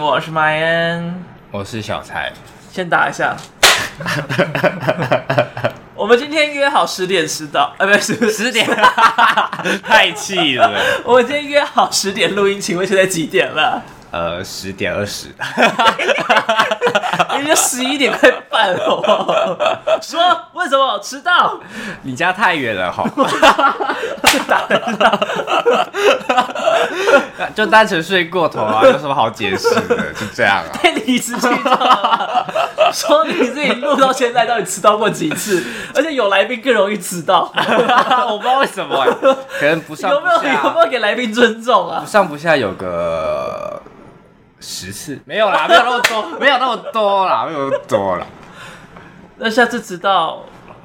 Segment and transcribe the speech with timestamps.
[0.00, 2.32] 情，我是麦恩，我是小蔡，
[2.72, 3.36] 先打一下。
[5.94, 8.66] 我们今天约好十点迟到，啊，不是十点，
[9.84, 10.72] 太气了。
[11.04, 13.82] 我们今天约好十点录音，请问现在几点了？
[14.10, 15.28] 呃，十点二十，
[17.40, 19.56] 已经十一点快半了。
[20.02, 20.20] 说
[20.52, 21.58] 为什么迟到？
[22.02, 23.06] 你家太远了，好。
[27.54, 29.96] 就单纯睡过头啊，有什么好解释的？
[30.12, 30.64] 就这样啊。
[30.72, 32.46] 太理直气壮了。
[32.92, 35.64] 说你自己录到现在到底迟到过几次？
[35.94, 37.52] 而且有来宾更容易迟到。
[38.28, 39.10] 我不知道为什么、欸，
[39.60, 40.10] 可能不上。
[40.10, 42.00] 有没有有没有给来宾尊重啊？
[42.00, 43.80] 不上不下有个。
[44.60, 48.26] 十次没有啦，没有那么多， 没有那么多啦，没有那么多啦。
[49.36, 50.44] 那下次知道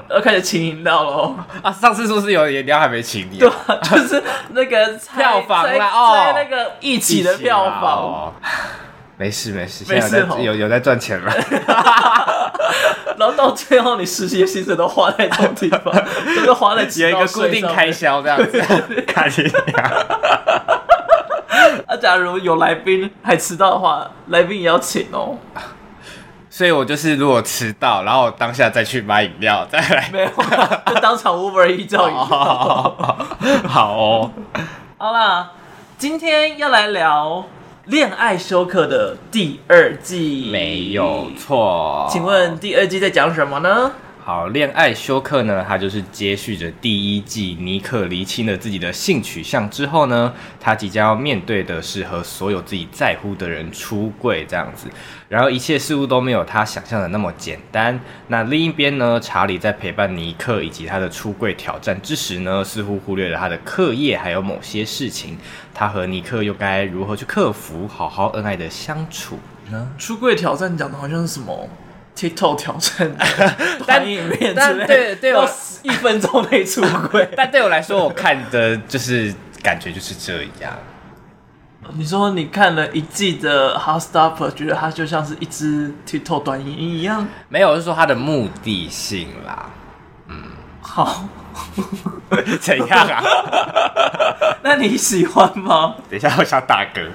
[0.09, 1.71] 要开始请饮料喽啊！
[1.71, 3.37] 上次是不是有饮料还没请你？
[3.37, 7.83] 对、啊，就是那个票房啦哦，那个一起的票房。
[7.83, 8.33] 哦、
[9.17, 11.33] 没事没事，没事有有有在赚钱了。
[13.17, 15.93] 然后到最后，你实习的薪水都花在这种地方，
[16.37, 18.61] 都是花在有一个固定开销这样子，
[19.07, 19.49] 看一下。
[22.01, 25.37] 假如有来宾还迟到的话，来宾也要请哦。
[26.49, 30.29] 所以我就是如果迟到，然后当下再去买饮料再来，没有，
[30.85, 32.25] 就当场 Uber 一叫饮料。
[33.67, 34.31] 好哦，
[34.97, 35.51] 好啦，
[35.97, 37.43] 今天要来聊
[37.91, 42.07] 《恋爱休克》的第二季，没有错。
[42.09, 43.91] 请问第二季在讲什么呢？
[44.27, 54.87] 好，恋爱休克呢，他就是接续着第一季，尼克厘清了自己的性取向之后呢，他即将要面对的是和所有自己在乎的人出柜这样子。
[55.29, 57.99] 然后一切似乎都没有他想象的那么简单。
[58.29, 65.37] 那另一边呢，查理在陪伴尼克以及他的出柜挑战之时呢，似乎忽略了他的课业还有某些事情。
[65.71, 69.37] 他和尼克又该如何去克服，好好恩爱的相处
[69.69, 69.87] 呢？
[69.99, 71.69] 出柜挑战讲的好像是什么
[72.15, 73.15] ？TikTok 挑战
[73.85, 75.49] 短影片之类，对对，我
[75.83, 76.81] 一分钟内出
[77.11, 77.27] 轨。
[77.35, 80.73] 但对我来说，我看的就是感觉就是这样。
[81.93, 87.27] 你说你看了一季的《Heartstopper》，觉得它就像是一支 TikTok 短影音一样？
[87.47, 89.69] 没有，我是说它的目的性啦。
[90.27, 90.35] 嗯，
[90.81, 91.25] 好，
[92.59, 93.21] 怎样啊？
[94.63, 95.95] 那你喜欢吗？
[96.09, 97.07] 等一下，我想打嗝。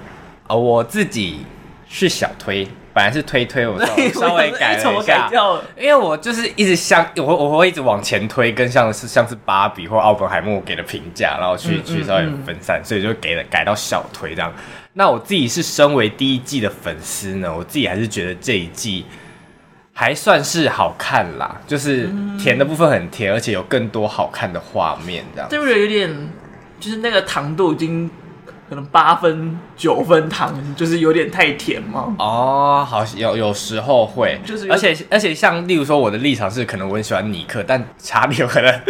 [0.46, 1.44] 哦，我自己
[1.88, 2.68] 是小推。
[2.92, 3.78] 本来是推推，我
[4.12, 5.30] 稍微改了一下，
[5.78, 14.52] 因为我就是一直像我我会一直往前推，跟像是像是芭比或奥本海默给的评价，然后去、嗯、去稍微分散，所以就给了改到小推这样。
[14.94, 19.06] 那我自己是身为第一季的粉丝呢，我自己还是觉得这一季
[19.92, 22.10] 还算是好看啦，就是
[22.42, 25.48] 甜的部分很甜，而且有更多好看的画面这样。
[25.48, 25.80] 对不对？
[25.80, 26.10] 有点
[26.80, 28.10] 就是那个糖度已经。
[28.70, 32.14] 可能八分九分糖，就是有点太甜嘛？
[32.20, 38.80] 哦，好，有有时候会，就是而且而且像例如说我的立场是，可能我很喜欢尼克，但查理有可能，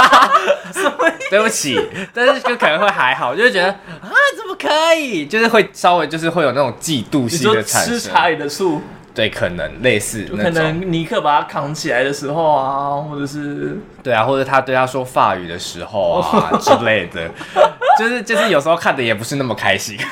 [1.28, 1.78] 对不起，
[2.14, 5.26] 但是就可能会还好，就是觉得啊，怎么可以？
[5.26, 7.92] 就是会稍微就是会有那种嫉妒心的产生。
[7.92, 8.80] 吃查理的醋。
[9.18, 17.28] 对，可能类似，可能尼克把他扛起来的时候啊，或者是对啊，或者他对他说法语的时候啊之类的，
[17.98, 19.98] 就是就是有时候看的也不是那么开心。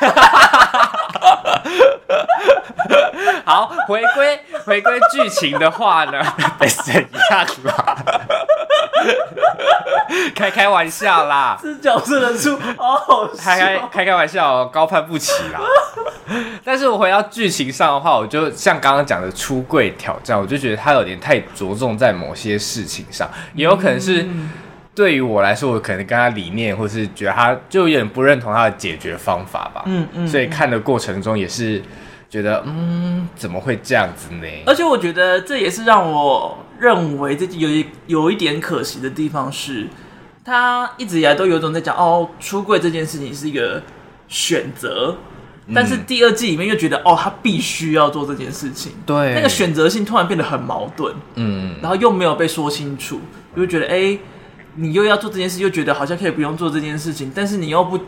[3.45, 6.21] 好，回归回归剧情的话呢，
[6.59, 7.05] 得怎样
[7.63, 7.97] 啦？
[10.35, 15.61] 开开玩笑啦，是角色的出哦，开开开开玩笑，高攀不起啦。
[16.65, 24.27] 但是我回到剧情上的话，我就像刚刚讲的出柜挑战，我就觉得他有点太着重在某些事情上，也有可能是
[24.95, 29.83] 对于我来说，我可能跟他理念，或是觉得他就有点不认同他的解决方法吧。
[29.87, 31.83] 嗯嗯，所以看的过程中也是
[32.31, 34.49] 觉得，嗯，怎么会这样子呢？
[34.67, 39.87] 而且我觉得这也是让我认为这有一有一点可惜的地方是，
[40.45, 43.83] 他一直以来都有种在讲哦，出柜这件事情是一个
[44.29, 45.17] 选择。
[45.75, 53.21] 但是第二季里面又觉得，哦，他必须要做这件事情，对，那个选择性突然变得很矛盾，嗯，然后又没有被说清楚，
[53.57, 54.17] 就觉得，哎，
[54.77, 57.99] 你又要做这件事，又觉得好像可以不用做这件事情，但是你又不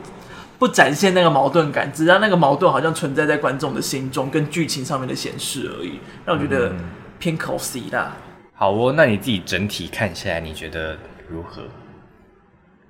[0.58, 6.72] 不展现那个矛盾感，只让那个矛盾好像存在在观众的心中，跟剧情上面的显示而已，让我觉得
[7.18, 8.16] 偏可惜啦。
[8.54, 10.96] 好哦，那你自己整体看下来，你觉得
[11.28, 11.62] 如何？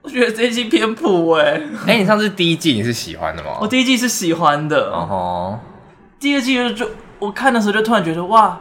[0.08, 1.62] 我觉得这一季偏普哎、欸。
[1.86, 3.58] 哎、欸，你上次第一季你是喜欢的吗？
[3.60, 4.90] 我第一季是喜欢的。
[4.90, 6.18] 哦、uh-huh.
[6.18, 8.58] 第二季就就我看的时候就突然觉得哇，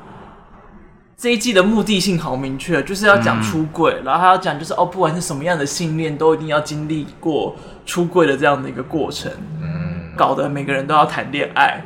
[1.16, 7.56] 这一季的目的性好明确，就是要讲出轨，嗯、然后还要讲就是哦，不管是什么样的信念，都一定要经历过
[7.86, 9.32] 出轨的这样的一个过程。
[9.62, 10.12] 嗯。
[10.18, 11.80] 搞得每个人都要谈恋爱，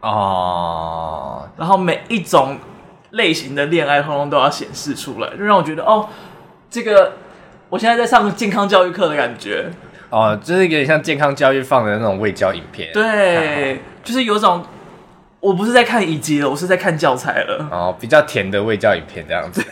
[0.00, 2.56] 哦，然后每一种
[3.10, 6.08] 类型的恋爱，通通都要显示出来，就让我觉得哦，
[6.70, 7.12] 这个
[7.70, 9.70] 我现在在上健康教育课的感觉。
[10.10, 12.90] 哦，就是有点像健康教育放的那种卫教影片。
[12.94, 14.64] 对，就是有种
[15.40, 17.68] 我不是在看一集了，我是在看教材了。
[17.70, 19.62] 哦，比较甜的卫教影片这样子。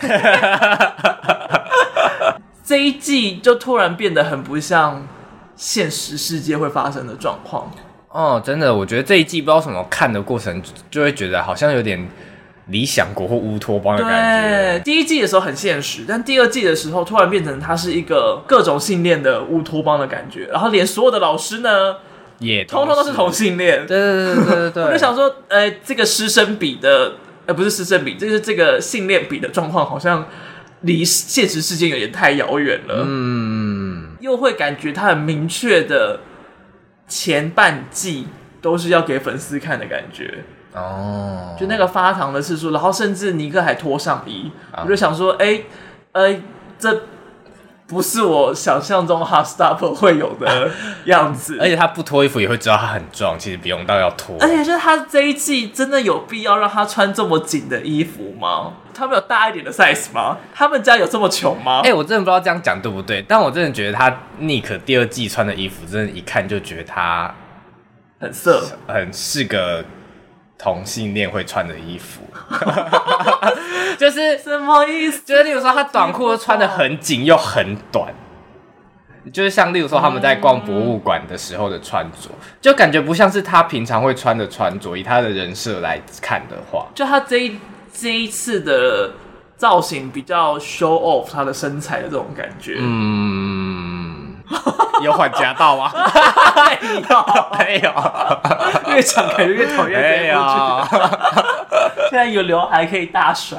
[2.62, 5.06] 这一季就突然变得很不像
[5.54, 7.70] 现实世界会发生的状况。
[8.10, 10.60] 哦，真的，我觉得这一季不知道什么看的过程，
[10.90, 12.06] 就会觉得好像有点
[12.66, 14.78] 理想国或乌托邦的感觉。
[14.78, 21.96] 对，第一季的时候很现实，但第二季的时候突然变成它是一个各种性恋的乌托邦的感觉，然后连所有的老师呢，
[22.38, 23.86] 也通通都是同性恋。
[23.86, 27.14] 对对对对对，我就想说，呃，这个师生比的，
[27.46, 30.26] 呃，不是师生比，就是这个性恋比的状况，好像。
[30.82, 36.20] 离现实世界有点太遥远了，嗯，又会感觉他很明确的
[37.08, 38.28] 前半季
[38.60, 40.44] 都是要给粉丝看的感觉
[40.76, 45.64] 哦，就那个发糖的次数，然后甚至尼克还脱上衣，哦、我就想说，哎、欸，
[46.12, 46.40] 呃，
[46.78, 47.02] 这。
[47.88, 50.68] 不是我想象中 Heartstopper 会有的
[51.04, 54.36] 样子， 而且他不脱衣服也会知道他很壮，其实不用到要脱。
[54.40, 58.72] 而且就是他这一季真的有必要让他穿这么紧的衣服吗？
[58.92, 60.36] 他们有大一点的 size 吗？
[60.52, 61.82] 他们家有这么穷吗？
[61.84, 67.32] 哎、欸，我真的不知道这样讲对不对，但我真的觉得他 Nick 第二季穿的衣服，真的，一看就觉得他
[68.18, 69.84] 很色，很是个
[70.58, 72.22] 同性恋会穿的衣服。
[73.98, 75.22] 就是什么意思？
[75.24, 78.12] 就是例如说，他短裤都穿的很紧又很短，
[79.32, 82.30] 就是像例如说他们在逛博物馆的时候的穿着，
[82.60, 84.96] 就感觉不像是他平常会穿的穿着。
[84.96, 87.58] 以他的人设来看的话，就他这一
[87.92, 89.12] 这一次的
[89.56, 92.76] 造型比较 show off 他的身材的这种感觉。
[92.78, 93.55] 嗯，
[95.02, 95.90] 有缓夹道吗？
[96.56, 97.24] 没有，
[97.58, 100.00] 没有，越讲感觉越讨厌。
[100.00, 100.40] 没有。
[102.08, 103.58] 现在有刘海可以大甩，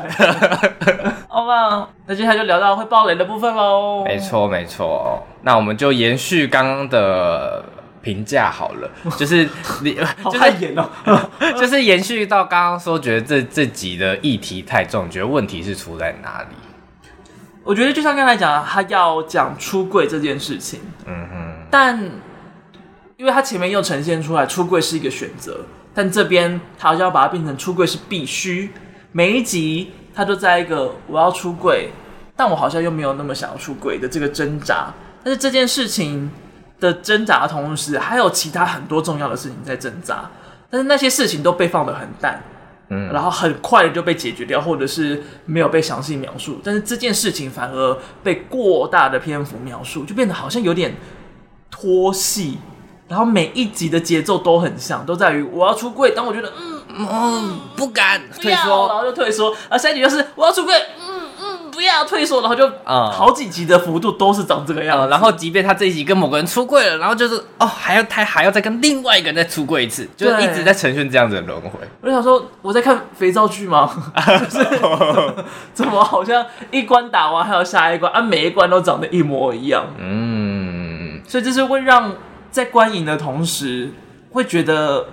[1.27, 1.87] 好吧？
[2.05, 4.03] 那接下来就聊到会爆雷的部分喽。
[4.03, 5.25] 没错，没错。
[5.41, 7.63] 那我们就延续刚刚的
[8.01, 9.47] 评价好了，就是
[9.83, 9.93] 你，
[10.31, 10.89] 就是演哦，
[11.59, 16.55] 就是延续到刚刚说，觉得这这集的议题太重，觉得问题是出在哪里？
[17.67, 22.01] 我觉得就像刚才讲，他要讲出柜这件事情，嗯哼，但
[23.17, 25.65] 因为他前面又呈现出来出柜是一个选择。
[25.93, 28.71] 但这边他好像要把它变成出柜是必须，
[29.11, 31.89] 每一集他都在一个我要出柜，
[32.37, 34.93] 但我好像又没有那么想要出柜的这个挣扎。
[35.21, 36.31] 但是这件事情
[36.79, 40.29] 的挣扎的同时，还有其他很多重要的事情在挣扎，
[40.69, 42.41] 但是那些事情都被放得很淡，
[42.89, 46.59] 嗯，然后很快的就被解决掉，或者是没有被详细描述。
[46.63, 50.95] 但是这件事情反而被过大的篇幅描述，就变得好像有点
[51.69, 52.57] 拖戏。
[53.09, 59.55] 然后每一集的节奏都很像，都在于我要出柜，当我觉得嗯嗯不敢退缩，然后就退缩。
[59.71, 61.16] 而下一集就是我要出柜，嗯嗯
[61.77, 65.05] 不要退缩，然后就啊好几集的幅度都是长这个样子。
[65.05, 71.79] 嗯嗯、然后即便他这一集跟某个人出柜了，然后就是哦还要他还要再跟另外一个人再出柜一次，就是一直在呈现这样子的轮回。
[72.01, 73.87] 我就想说我在看肥皂剧吗？
[74.49, 74.65] 就 是
[75.75, 78.19] 怎么好像一关打完还有下一关啊？
[78.19, 79.85] 每一关都长得一模一样。
[79.99, 82.11] 嗯，所以这是会让。
[82.49, 83.91] 在观影的同时，
[84.31, 85.05] 会觉得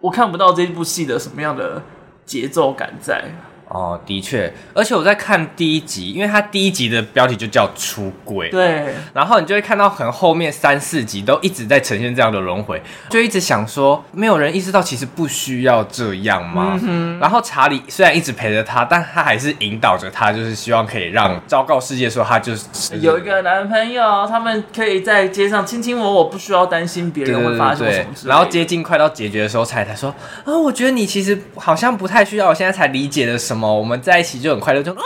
[0.00, 1.80] 我看不到这部戏的什么样的
[2.26, 3.24] 节奏感在。
[3.70, 16.80] 哦，的确，而且我在看第一集，因为它第一集的标题就叫出轨，对，然后你就会看到可能后面三四集都一直在呈现这样的轮回，就一直想说，没有人意识到其实不需要这样吗？
[16.82, 22.66] 嗯、然后查理虽然一直陪着他，但他还是引导着他，就是希望可以让昭告世界说他就是、
[22.98, 28.26] 有一个男朋友，他们可以在街上卿卿我我，不需要担心别人会发生什么事。
[28.26, 33.59] 然后接近快到结局的时候，才才说啊、哦，我觉得你其实好像不太需要，我现在才理解了什么。
[33.66, 35.02] 我们在一起就很快乐，就啊，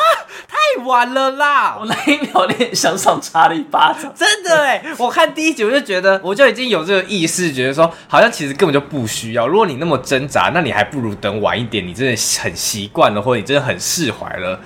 [0.47, 1.77] 太晚了啦！
[1.79, 4.85] 我那一秒脸想上插了一巴掌，真的哎！
[4.99, 9.49] 我看第一集我就觉得，我就已经有这个意识，觉得说好像其实根本就不需要。
[9.49, 11.87] 如果你那么挣扎，那你还不如等晚一点。
[11.87, 14.61] 你真的很习惯了，或者你真的很释怀了，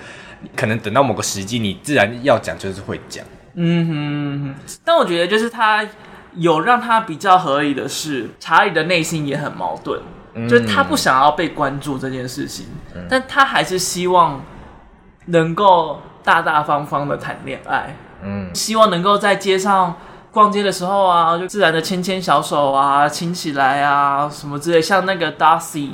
[0.57, 3.25] 可能等到某个时机，你自然要讲就是会讲。
[3.54, 5.87] 嗯哼，但我觉得就是他
[6.37, 10.00] 有让他比较合理的是，查理的内心也很矛盾。
[10.47, 14.42] 就是他不想要被关注这件事情，嗯、但他还是希望
[15.26, 19.97] 能够大大方方的谈恋爱，嗯，希望能够在街上
[20.30, 25.92] 逛街的时候啊，就自然的牵牵小手啊，亲起来啊，什么之类，像那个 Darcy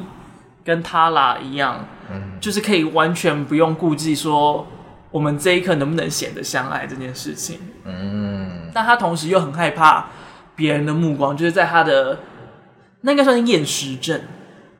[0.65, 4.67] 跟 Tala 一样，嗯，就是可以完全不用顾忌说
[5.13, 10.07] 我们这一刻能不能显得相爱这件事情，嗯，但他同时又很害怕
[10.57, 12.19] 别人的目光，就是在他的。
[13.05, 14.19] 那应该算是厌食症，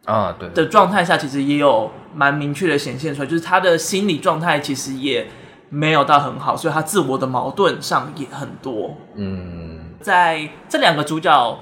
[0.07, 5.27] 啊，对的状态下，其实也有蛮明确的显现出来，就是他的心理状态其实也
[5.69, 8.97] 没有到很好，所以他自我的矛盾上也很多。
[9.15, 11.59] 嗯，在这两个主角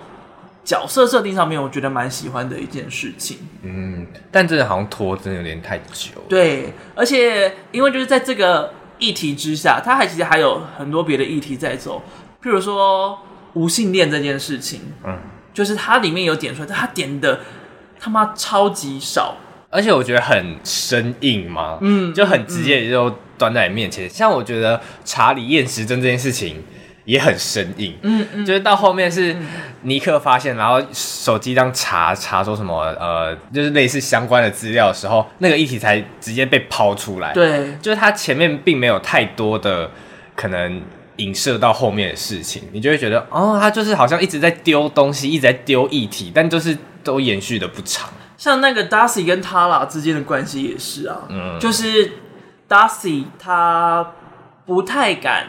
[0.63, 3.39] 角色设定上面，我觉得蛮喜欢的一件事情。
[3.63, 6.13] 嗯，但真的好像拖真的有点太久。
[6.29, 12.01] 对，而且因为就是在这个议题之下，他还其实还有很多别的议题在走，
[12.41, 13.19] 譬如说
[13.55, 14.81] 无性恋这件事情。
[15.05, 15.19] 嗯，
[15.53, 17.41] 就是它里面有点出来，但它点的。
[18.05, 19.37] 他妈超级少，
[19.71, 24.09] 而且我觉得很生硬嘛，嗯，就很直接就端在你面前。
[24.09, 26.61] 嗯、像我觉得查理验时针这件事情
[27.05, 29.37] 也很生硬，嗯嗯，就是到后面是
[29.83, 37.33] 尼克发现，然后手机当查查说什么呃，就是类似相关的资料的时候，那个议题才直接被抛出来。
[37.33, 39.89] 对，就是他前面并没有太多的
[40.35, 40.83] 可能
[41.17, 46.77] 影射到后面的事情，你就会觉得哦，他就是好像一直在丢东西，一直在丢议题，但就是。
[47.05, 52.13] 都延续的不长，像那个 Darcy 跟 Tala 之间的关系也是啊，嗯，就是
[52.69, 54.13] Darcy 他
[54.65, 55.49] 不太敢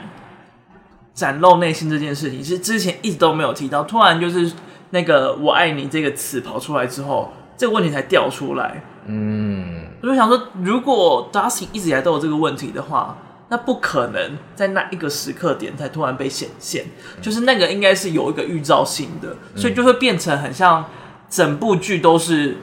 [1.14, 4.52] 展露内心这件事情，是之前一直都没有提到，突然就是
[4.90, 8.84] 那个“我爱你”这个词跑出来之后，这个问题才掉出来。
[9.06, 13.16] 嗯，我就想说，如果 Darcy 一直以来都有这个问题的话，
[13.50, 16.86] 那不可能在那一个时刻点才突然被显现，
[17.22, 20.86] 就是那个应该是有一个预兆性的，所以就会变成很像。
[21.30, 22.58] 整部剧都是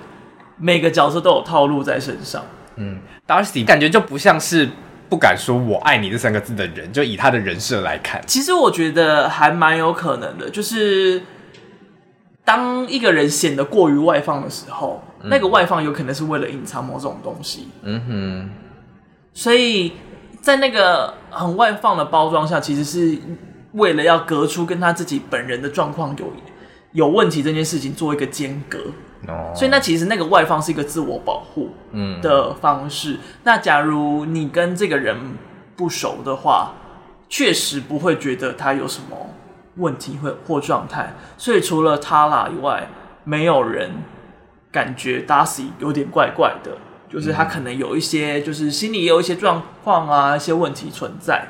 [0.57, 2.45] 每个角色都有套路在身上。
[2.77, 4.69] 嗯，Darcy 感觉就不像是
[5.09, 10.49] 不敢说我爱你这三个字的人，就以他的人设来看，其实我觉得还蛮有可能的。
[10.49, 11.21] 就是
[12.45, 17.71] 当一个人显得过于外放的时候，嗯、那个外放有可能是为了隐藏某种东西。
[17.83, 18.51] 嗯哼，
[19.35, 19.95] 所以
[20.41, 23.19] 在那个很外放的包装下，其实是
[23.73, 26.33] 为了要隔出跟他自己本人的状况有。
[26.93, 28.77] 有问题这件事情做一个间隔
[29.29, 29.55] ，oh.
[29.57, 31.71] 所以那其实那个外放是一个自我保护
[32.21, 33.13] 的方式。
[33.13, 35.17] 嗯、那假如你跟这个人
[35.77, 36.73] 不熟的话，
[37.29, 39.17] 确实不会觉得他有什么
[39.77, 41.15] 问题或或状态。
[41.39, 42.89] 所以除了 Tara 以外，
[43.23, 43.93] 没有人
[44.73, 46.73] 感觉 Darcy 有点怪怪的，
[47.13, 51.47] 就是他可能有一些，就是心里也有一些状况啊，一些问题存在。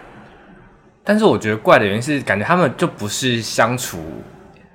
[1.05, 4.02] 但是我觉得怪的原因是，感觉他们就不是相处。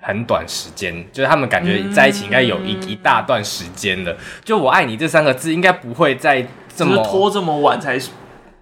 [0.07, 4.15] 很短时间，就是他们感觉在一起应该有一、嗯、一大段时间了。
[4.43, 7.97] 就“我爱你”这三个字，应该不会再这么拖这么晚才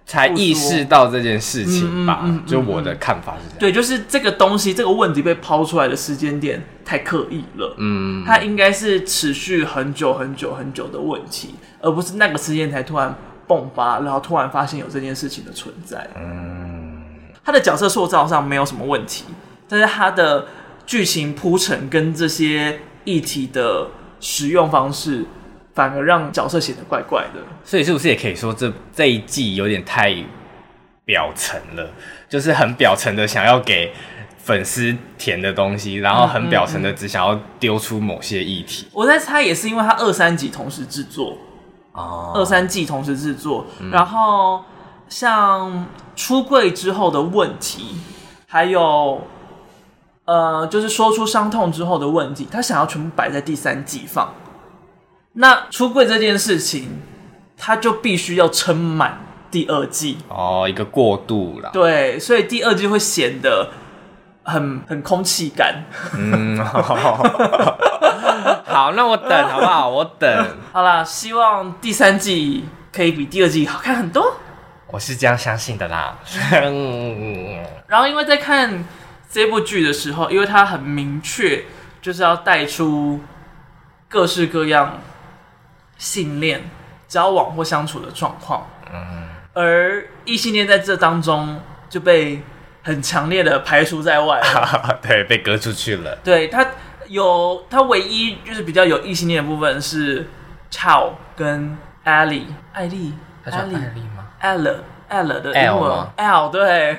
[0.06, 2.20] 才意识到这件事情吧？
[2.22, 3.58] 嗯嗯嗯嗯、就我的看法是这样。
[3.58, 7.74] 对，就是这个东西，这个问题被抛出来的时间点太刻意了。
[7.78, 13.14] 嗯，它应该是持续很久很久很久的问题，而不是那个时间才突然
[13.48, 16.08] 迸发，然后突然发现有这件事情的存在。
[16.16, 17.02] 嗯，
[17.44, 19.24] 他的角色塑造上没有什么问题，
[19.68, 20.46] 但是他的。
[20.86, 23.88] 剧情铺陈跟这些议题的
[24.20, 25.24] 使用方式，
[25.74, 27.40] 反而让角色显得怪怪的。
[27.64, 30.14] 所以是不是也可以说这，这这一季有点太
[31.04, 31.90] 表层了？
[32.28, 33.92] 就是很表层的想要给
[34.38, 38.86] 粉丝填的东西，然后很表层的只想要丢出某些议题。
[38.92, 41.36] 我在猜，也是因为他二三集同时制作
[41.92, 44.64] 哦，二三季同时制作，嗯、然后
[45.08, 47.96] 像出柜之后的问题，
[48.46, 49.20] 还有。
[50.26, 54.32] 呃，就是说出伤痛之后的问题，他想要全部摆在第三季放。
[55.34, 57.02] 那出柜这件事情，
[57.56, 59.18] 他就必须要撑满
[59.50, 61.70] 第二季哦，一个过渡啦。
[61.72, 63.70] 对，所以第二季会显得
[64.42, 65.84] 很很空气感。
[66.16, 66.82] 嗯，好，
[68.64, 69.88] 好，那我等好不好？
[69.88, 70.56] 我等。
[70.72, 74.36] 好啦，希望第三季可以比第二季好看很多。
[74.88, 76.16] 我是这样相信的啦。
[77.86, 78.84] 然后因为在看。
[79.26, 81.64] 这部剧的时候，因为它很明确，
[82.00, 83.18] 就是要带出
[84.08, 85.00] 各式各样
[85.98, 86.62] 性恋
[87.06, 92.42] 交往或相处的状况，嗯，而异性恋在这当中就被
[92.82, 96.16] 很强烈的排除在外了， 对，被隔出去了。
[96.24, 96.66] 对，他
[97.08, 100.28] 有，他唯一就是比较有异性恋的部分是
[100.70, 106.98] Chow 跟 Ellie，艾丽，他叫艾丽吗？Ella，Ella 的英文 L，对。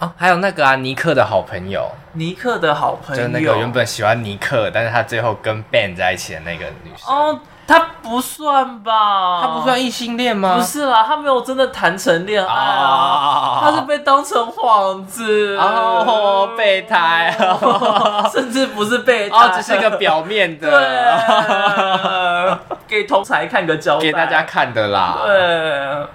[0.00, 7.08] 哦，还有那个啊，尼克的好朋友，尼克的好朋友，就那个原本喜欢尼克，但是他最后跟 Ben 在一起的那个女生。
[7.14, 9.40] 哦，他不算吧？
[9.42, 10.56] 他不算异性恋吗？
[10.56, 15.56] 不是啦，他没有真的谈成恋爱啊，他是被当成幌子。
[15.56, 17.34] 哦，备胎，
[18.30, 25.20] 甚至不是备胎，哦，只是一个表面的，对，给同才看个交代，给大家看的啦。
[25.24, 26.06] 对，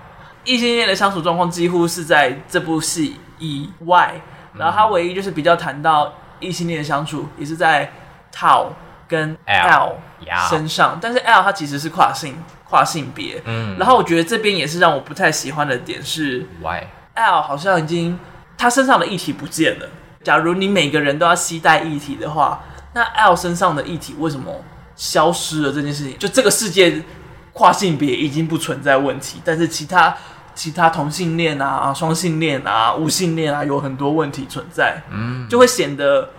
[0.44, 4.22] 异性恋的相处状况几乎是在这部戏以外，
[4.54, 7.92] 然后他唯一就是比较谈到异性恋的相处，也是在
[8.32, 8.68] Tao
[9.10, 9.98] 跟 L
[10.50, 16.84] 身上，但是 L 它其实是跨性跨性别，嗯，然后我觉得这边也是让我不太喜欢的点是，Why
[17.16, 18.20] L 好像已经
[18.56, 19.90] 他身上的议题不见了。
[20.24, 22.62] 假如你每个人都要携带议题的话，
[22.94, 24.54] 那 L 身上的议题为什么
[24.96, 25.74] 消失了？
[25.74, 27.02] 这件事情，就这个世界
[27.54, 30.16] 跨性别已经不存在问题，但是其他
[30.54, 36.30] 其他同性恋啊、双性恋啊、无性恋啊，有很多问题存在，嗯，就会显得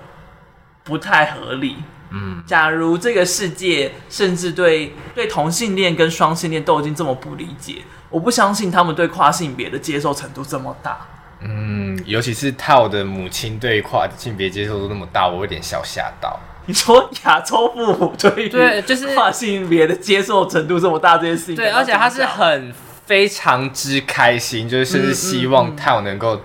[0.85, 1.79] 不太合理。
[2.11, 11.07] 嗯，假如这个世界甚至对对同性恋跟双性恋都已经这么不理解，我不相信他们对跨性别的接受程度这么大。
[11.43, 16.38] 嗯，尤其是 Tao 的母亲对跨性别接受度那么大，我有点小吓到。
[16.67, 22.73] 你说亚洲父母对对，就是跨性别的接受程度这么大这件事情，对，而且他是很
[23.07, 26.43] 非常之开心，就是甚至希望 Tao 能够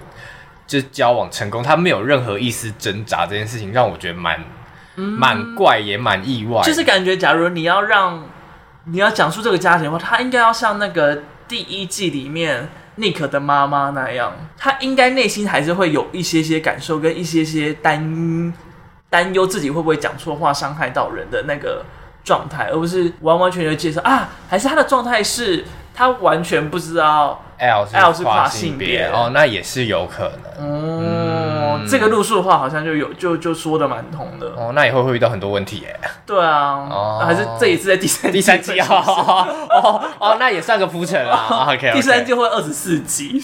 [0.66, 4.42] 就交往成功，他没有任何一丝挣扎，这件事情让我觉得蛮
[4.96, 6.62] 蛮怪也蛮意外。
[6.64, 8.24] 就是感觉，假如你要让
[8.86, 12.70] 你要讲述这个家庭的话，他应该要像那个第一季里面。
[12.98, 18.54] Nick 的妈妈那样，他应该内心还是会有一些些感受，跟一些些担
[19.10, 21.84] 担忧自己会不会讲错话伤害到人的那个
[22.24, 30.52] 状态，而不是完完全全介绍啊，还是他的状态是他完全不知道 L 是 L 是跨性别哦，那也是有可能。
[30.60, 31.25] 嗯，嗯
[31.88, 34.48] 这个路数的话，好像就有就就说的蛮通的。
[34.56, 36.00] 哦，那以后会遇到很多问题耶。
[36.26, 41.46] 对啊，哦，还是这一次在第三第三季哦哦哦，那也算个铺陈啦。
[41.50, 43.42] 哦、OK，, 第三季会二十四集，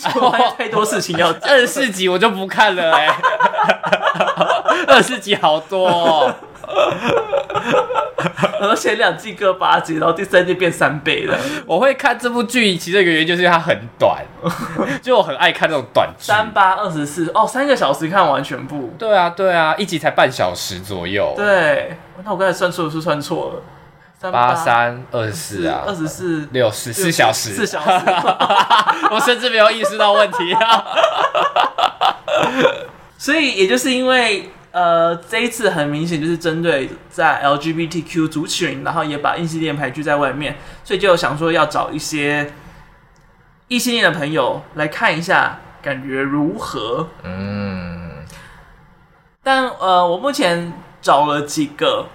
[0.57, 1.41] 太多事情要讲。
[1.51, 3.07] 二十四集我就不看了哎，
[4.87, 6.35] 二十集好多、哦。
[8.61, 11.35] 然后前两季各八集，然后第三季变三倍了。
[11.65, 14.23] 我会看这部剧，其中一个原因就是它很短，
[15.01, 16.25] 就我很爱看那种短剧。
[16.27, 18.93] 三八二十四哦，三个小时看完全部。
[18.97, 21.33] 对啊，对啊，一集才半小时左右。
[21.35, 23.55] 对，那我刚才算错是算错
[24.21, 28.05] 了，八三二十四啊，二十四六十四小时，四小时。
[29.11, 30.85] 我甚至没有意识到问题啊。
[33.17, 34.51] 所以也就是因为。
[34.71, 42.53] 呃，这一次很明显就是针对在 LGBTQ 族群，然后也把异性恋排拒在外面，所以就想说要找一些
[43.67, 47.09] 异性恋的朋友来看一下，感觉如何？
[47.23, 48.23] 嗯，
[49.43, 52.05] 但呃，我目前找了几个，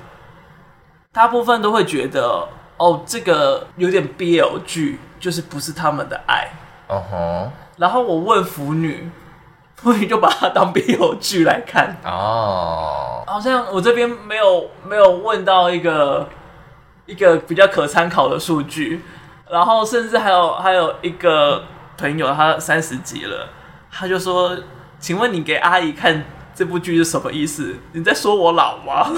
[1.12, 6.48] 大部分都会觉得哦，这个有点 BL 剧，就是不是他们的爱。
[6.88, 9.10] 哦吼，然后我问腐女。
[9.82, 13.22] 所以就把它当 BL 剧来看哦。
[13.26, 16.28] 好像我这边没有没有问到一个
[17.06, 19.02] 一个比较可参考的数据，
[19.50, 21.64] 然后甚至还有还有一个
[21.96, 23.48] 朋友他三十几了，
[23.90, 24.56] 他就说
[24.98, 26.24] ：“请问你给阿姨看。”
[26.56, 27.76] 这部剧是什么意思？
[27.92, 29.12] 你在说我老吗？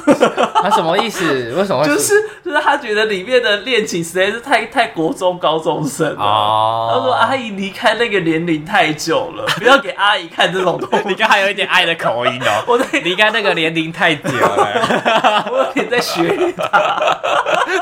[0.60, 1.54] 他 什么意思？
[1.56, 1.86] 为什么？
[1.86, 6.20] 就是就是他觉得里面的恋情实在是太太国中高中生了。
[6.24, 11.06] 哦、他说阿姨离开那个年龄太久了， 不要给阿姨看这种东西。
[11.08, 12.64] 你刚还有一点爱的口音哦。
[12.66, 16.98] 我在离开那个年龄太久了，我有点在学他，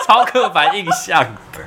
[0.07, 1.63] 超刻板印象的。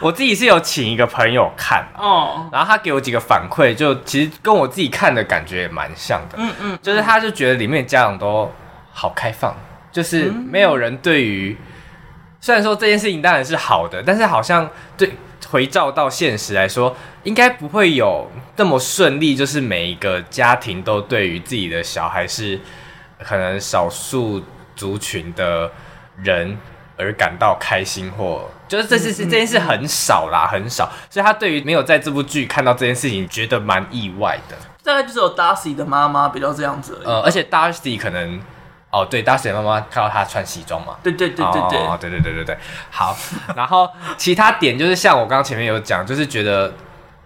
[0.00, 8.50] 我自己是有请一个朋友看哦，然后他给我几个反馈，就其实跟我自己看的感觉也蛮像的，嗯嗯，就是他就觉得里面家长都
[8.92, 9.54] 好开放，
[9.90, 11.56] 就是没有人对于，
[12.40, 15.12] 虽然说这件事情当然是好的，但是好像对
[15.48, 22.60] 回照到现实来说，应该不会有那么顺利，就是每一个家庭都对于自己的小孩是
[23.22, 24.42] 可能少数
[24.76, 25.70] 族群的
[26.22, 26.56] 人
[26.98, 28.50] 而感到开心或。
[28.68, 34.54] 就是这是是这件事很少啦，很少，所以他对于没有在这部剧看到这件事情，觉得蛮意外的。
[34.84, 38.38] 大概就是有 Darcy 的妈妈比较这样子，呃，而且 Darcy 可能，
[38.90, 42.58] 哦，对，Darcy 的妈妈看到他穿西装嘛，对对对对对，哦，对对对对对，
[42.90, 43.16] 好，
[43.56, 46.74] 然后其他点就是像我刚刚前面有讲，就是觉得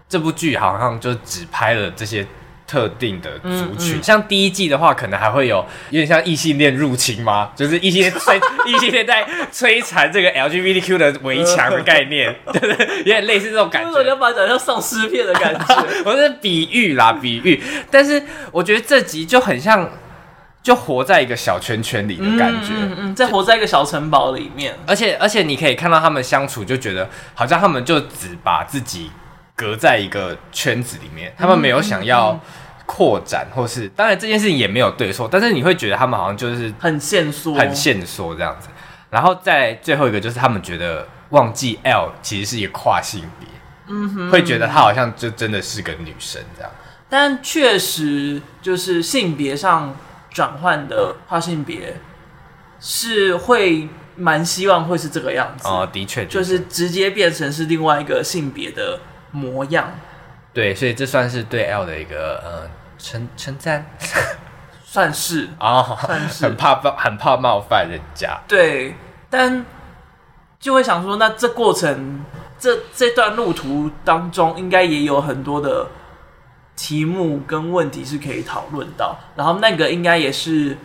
[0.08, 2.24] 这部剧好像就只拍了这些。
[2.72, 5.58] 特定的族群，嗯嗯、像第一季的话，可能还会有
[5.90, 7.50] 有点像异性恋入侵吗？
[7.54, 12.96] 就是异性恋摧 异性恋在摧残这个 LGBTQ 的围墙的概念，对不对？
[13.00, 13.90] 有点类似这种感觉。
[13.90, 17.62] 我要把它讲像丧尸片的感觉， 我是比喻啦，比喻。
[17.90, 19.90] 但是我觉得这集就很像，
[20.62, 24.74] 就活在一个小圈圈里的感觉，嗯嗯，在活在一个小城堡里面。
[24.86, 29.10] 而且而且你可以看到他们相处，就觉得好像他们就只把自己
[29.54, 32.30] 隔在一个圈子里面，他们没有想要。
[32.30, 32.40] 嗯嗯嗯
[32.86, 38.68] 扩展，或是当然这件事情也没有对错，但是你会觉得他们好像就是很限缩，很限缩这样子。
[39.10, 43.48] 然后再最后一个就是他们觉得忘记 L 其实是一个跨性别，
[43.88, 46.70] 嗯哼，会觉得他好像就真的是个女生这样。
[47.10, 49.94] 但确实就是性别上
[50.30, 52.00] 转换的跨性别
[52.80, 58.98] 是会蛮希望会是这个样子哦，的确，就是直接变成是另外一个性别的
[59.30, 59.92] 模样。
[60.54, 63.86] 对，所以这算是对 L 的一个呃称称赞，
[64.84, 68.38] 算是啊， 哦、算是很怕冒很怕冒犯人家。
[68.46, 68.94] 对，
[69.30, 69.64] 但
[70.60, 72.22] 就会想说，那这过程
[72.58, 75.86] 这这段路途当中，应该也有很多的
[76.76, 80.76] 题目跟问题是可以讨论到，然后那个应该也是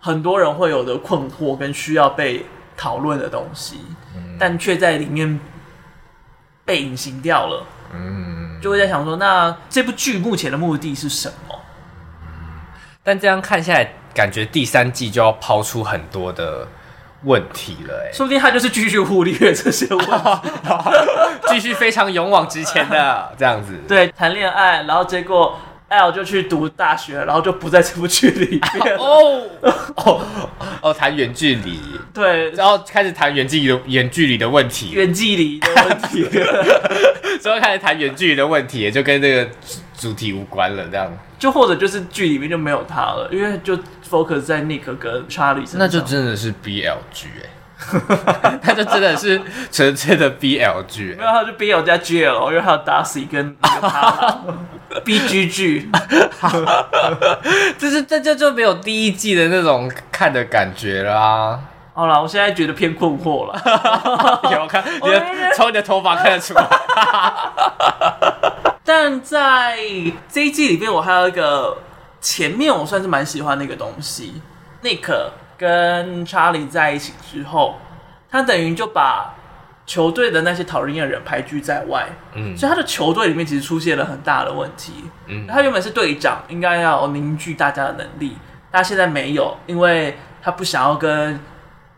[0.00, 2.44] 很多人会有的困惑跟需要被
[2.76, 3.80] 讨论的东西，
[4.14, 5.40] 嗯、但却在里面
[6.64, 7.64] 被隐形掉了。
[7.92, 11.58] 嗯，就会在想说，那这部剧目前的目的是什么？
[13.04, 16.68] 但这样看下来，感觉第三季就要抛出很多的
[17.24, 20.48] 问题了，哎，说不定他就是继续忽略这些问题，
[21.48, 23.76] 继续非常勇往直前的这样子。
[23.88, 25.58] 对，谈恋爱，然后结果
[25.92, 29.42] L 就去读大学，然后就不在这部剧里面 哦
[29.96, 30.20] 哦
[30.80, 31.78] 哦，谈远距离，
[32.14, 36.24] 对，然后开始谈远距离远距离的问题，远距离的问题，
[37.40, 39.50] 之后开始谈远距离的问题，也就跟这个
[39.98, 41.12] 主题无关了，这样。
[41.38, 43.76] 就或者就是剧里面就没有他了，因为就
[44.08, 45.78] focus 在 Nick 跟 Charlie 身上。
[45.78, 47.48] 那就真的是 BL 剧哎，
[48.62, 49.40] 那就真的是
[49.70, 51.14] 纯粹的 BL 剧。
[51.18, 53.56] 没有，他就 BL 加 GL，因为还有 Darcy 跟
[55.04, 55.88] BGG，。
[57.78, 61.60] 就 是这就就没有第一季的那种看的感觉啦、啊。
[61.94, 64.50] 好了，我现在觉得偏困惑了。
[64.50, 65.22] 有看，你的
[65.54, 66.66] 从你的头发看得出来。
[68.84, 69.76] 但在
[70.30, 71.76] 这一季里面，我还有一个
[72.20, 74.40] 前面我算是蛮喜欢的一个东西。
[74.82, 75.06] Nick
[75.62, 77.78] 跟 Charlie 在一起之后，
[78.28, 79.32] 他等于就把
[79.86, 82.08] 球队的那些讨人厌的人排拒在外。
[82.34, 85.04] 嗯，所以他的球队里面其实出现了很大的问题。
[85.28, 88.36] 嗯，他原本是队长，应该要凝聚大家的能力，
[88.72, 91.38] 但现在没有，因为他不想要跟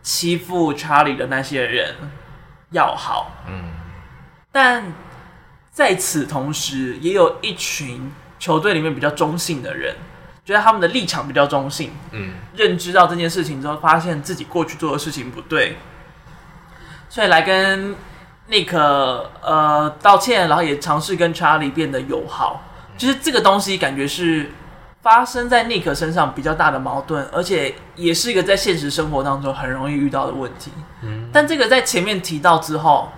[0.03, 1.95] 欺负 Charlie 的那些人
[2.69, 3.31] 要好。
[3.47, 3.71] 嗯，
[4.51, 4.93] 但。
[5.75, 9.93] 在此同时，也有一群球队里面比较中性的人，
[10.45, 15.75] 觉得他们的立场比较中性，嗯，认知到这件事情之后，发现自己过去做的事情不对，
[17.09, 17.95] 所以来跟
[18.49, 22.61] Nick 呃道歉，然后也尝试跟 Charlie 变得友好。
[22.95, 24.51] 就是这个东西感觉是
[25.01, 30.71] 发生在 Nick 身上比较大的矛盾，而且也是一个在现实生活当中很容易遇到的问题。
[31.01, 33.11] 嗯，但这个在前面提到之后，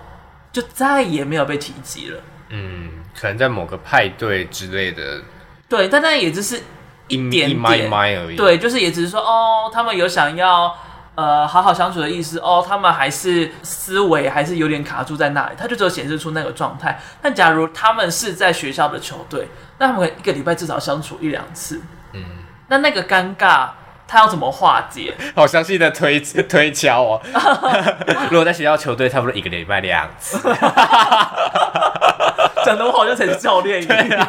[0.50, 2.20] 就再也没有被提及了。
[2.48, 5.22] 嗯，可能在某个派对之类的，
[5.68, 6.60] 对，但那也只是
[7.08, 8.36] 一点点而已。
[8.36, 10.72] 对，就是也只是说，哦，他们有想要
[11.14, 17.00] 呃好好相处的意思，哦，他们还是思维还是有点卡住在那里，他就只有显示出那个状态。
[17.20, 22.22] 但假如他们是在学校的球队，那他们一个礼拜至少相处一两次，嗯，
[22.68, 23.68] 那那个尴尬。
[24.10, 25.14] 他要怎么化解？
[25.36, 27.20] 好详细的推推敲哦。
[28.32, 30.38] 如果在学校球队，差不多一个礼拜两次。
[32.64, 34.26] 讲的我好像才是教练一样。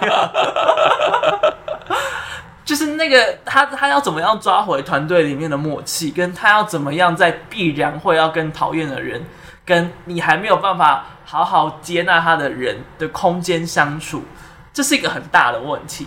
[2.70, 6.12] 就是那个他，他要怎么样抓回团队里面的默契？
[6.12, 9.26] 跟他要怎么样在必然会要跟讨厌的人，
[9.66, 14.24] 跟你还没有办法好好接纳他的人的空间相处，
[14.72, 16.06] 这是一个很大的问题。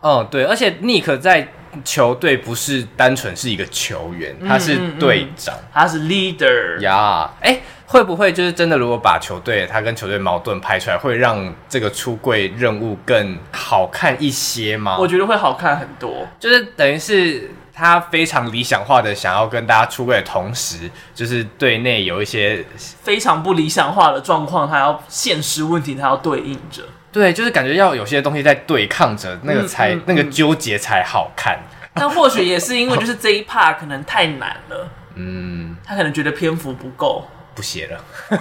[0.00, 1.54] 哦，对，而且 Nick 在。
[1.84, 7.30] 球队不是单纯是一个球员，他是队长，嗯嗯嗯，他是 leader 呀。
[7.40, 8.76] 哎、欸，会不会就是真的？
[8.76, 14.96] 如果把球队他跟球队矛盾拍出来，会让这个出柜任务更好看一些吗？
[14.98, 26.82] 我觉得会好看很多，就是等于是他非常理想化的想要跟大家出柜的同时，就是队内有一些非常不理想化的状况，他要现实问题，他要对应着。
[27.10, 31.58] 对，就是感觉要有些东西在对抗着，那个才、嗯嗯、那个纠结才好看。
[31.94, 37.98] 但或许也是因为就是这一 part 可能太难了，嗯，他可能觉得篇幅不够，不写了。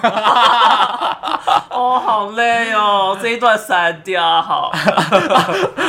[1.72, 4.72] 哦，好累哦，这一段删掉好。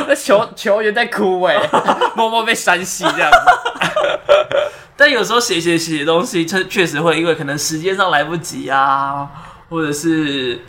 [0.07, 1.59] 那 球球员在哭哎，
[2.15, 3.37] 默默被删戏这样子。
[4.95, 9.29] 但有时候写写写东西，确确实会因为可能时间上来不及啊，
[9.69, 10.59] 或者是。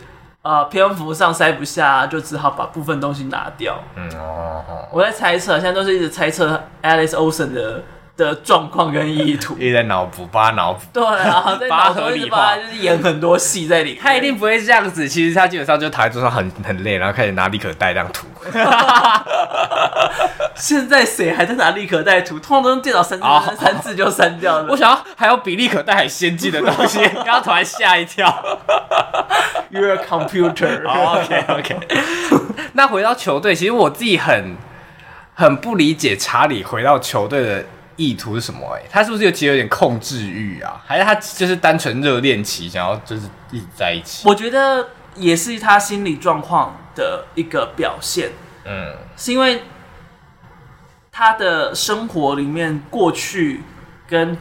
[0.43, 3.77] 呃，篇幅上塞不下，就只好把部分东西拿掉。
[3.95, 7.83] 嗯哦，哦我在猜测，现在都是一直猜测 Alice Olsen 的
[8.17, 10.81] 的状况跟意图， 一直在脑补，把他脑补。
[10.93, 14.01] 对啊， 在脑补一直把他就是演很多戏在里面。
[14.03, 18.27] 他一定不会这样子，其实他基本上就躺在桌上很很累，然后开始拿立可带这样涂。
[20.55, 22.37] 现在谁还在拿立可带涂？
[22.39, 23.25] 通常都用电脑删字，
[23.59, 24.67] 删字就删掉了。
[24.69, 28.27] 我想要还有比立可带还先进的东西，刚刚突然吓一跳。
[29.71, 30.85] You're a computer.
[30.85, 31.79] OK OK。
[32.73, 34.55] 那回到球队，其实我自己很
[35.33, 37.65] 很不理解查理回到球队的
[38.01, 38.67] 意图是什么？
[38.75, 40.81] 哎，他是不是有其实有点控制欲啊？
[40.85, 44.27] 还是他就是单纯热恋期，想要就是一直在一起？
[44.27, 48.31] 我觉得也是他心理状况的一个表现。
[48.65, 49.61] 嗯，是因为
[51.11, 53.61] 他的生活里面过去
[54.07, 54.37] 跟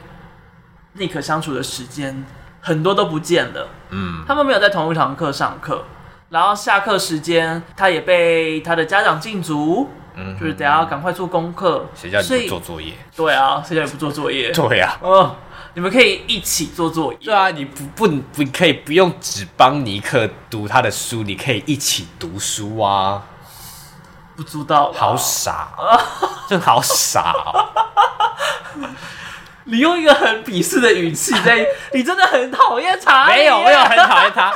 [0.94, 2.25] 尼克相处的时间
[2.61, 3.68] 很多都不见了。
[3.90, 5.85] 嗯，他们没有在同一堂课上课，
[6.31, 9.90] 然后下课时间他也被他的家长禁足。
[10.21, 11.87] 嗯，就是等下赶快做功课。
[11.95, 12.93] 谁叫你不做作业？
[13.17, 14.53] 对啊，谁叫你不做作业？
[14.53, 15.35] 对啊，嗯，
[15.75, 17.19] 你们可以一起做作业。
[17.23, 23.23] 对啊，你不不不可以不用只帮尼克读他的书，你可以一起读书啊。
[24.37, 26.01] 不知道，好傻啊，
[26.49, 27.69] 真好傻哦。
[29.64, 33.35] 你用一个很鄙视的语气在， 你真的很讨厌查理。
[33.35, 34.51] 没有，没有很讨厌他。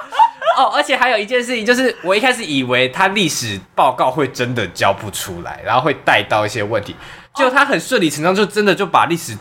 [0.56, 6.94] 哦，而且还有一件事情，就是我一开始以为他历史报告会真的交不出来，然后会带到一些问题，
[7.34, 9.36] 结果他很顺理成章，就真的就把历史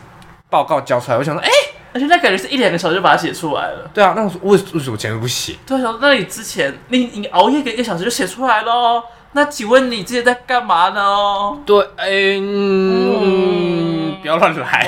[0.49, 1.17] 报告交出来。
[1.17, 1.54] 我想说，哎、欸，
[1.93, 3.89] 而且那感觉是一两个小时就把它写出来了。
[3.93, 5.56] 对啊，那为为什么前面不写？
[5.67, 9.04] 对啊，那你之前你你熬夜个一个小时就写出来喽？
[9.34, 11.60] 那请问你之前在干嘛呢？
[11.65, 12.39] 对，哎、
[14.13, 14.86] 嗯不要乱来。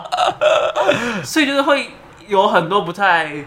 [1.24, 1.90] 所以就是会
[2.28, 3.44] 有很多不太。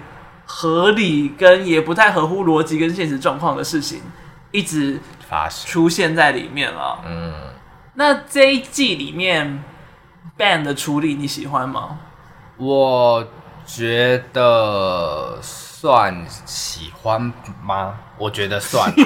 [0.49, 4.01] 合理跟也不太合乎逻辑跟现实状况的事情，
[4.51, 6.99] 一直发生出现在里面了。
[7.05, 7.33] 嗯，
[7.95, 9.61] 那这一季里面
[10.37, 11.99] Ben 的处理你喜欢吗？
[12.55, 13.27] 我
[13.65, 15.37] 觉得
[15.79, 17.31] 算喜欢
[17.63, 17.93] 吗？
[18.17, 18.91] 我觉得算。
[18.97, 19.03] 你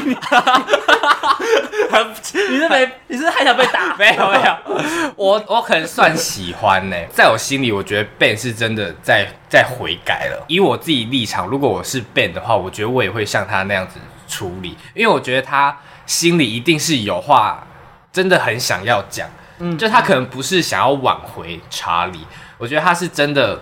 [2.58, 2.90] 是没？
[3.08, 3.94] 你是还想被打？
[3.98, 4.56] 没有没有，
[5.18, 6.96] 我我可能算喜欢呢。
[7.12, 10.46] 在我心里，我觉得 Ben 是真的在在悔改了。
[10.48, 17.68] 以我自己立场，如果我是 Ben 的话，我觉得我也会像他那样子处理，因为我觉得他心里一定是有话，
[18.14, 19.28] 真的很想要讲。
[19.60, 22.26] 嗯，就他可能不是想要挽回查理，
[22.58, 23.62] 我觉得他是真的，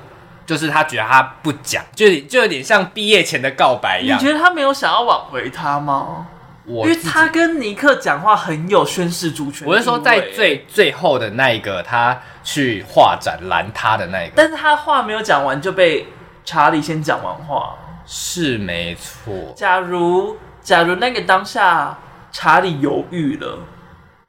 [0.50, 4.18] 就是他觉得他不讲，就就有点像毕业前的告白一样。
[4.18, 6.26] 你觉得他没有想要挽回他吗？
[6.66, 9.68] 因为他跟尼克讲话很有宣示主权。
[9.68, 16.08] 我是说，在最最后的那一个，他去画展拦他的那一个，但是他话没有讲完就被
[16.44, 17.76] 查理先讲完话，
[18.08, 19.54] 是没错。
[19.56, 21.96] 假如假如那个当下
[22.32, 23.60] 查理犹豫了，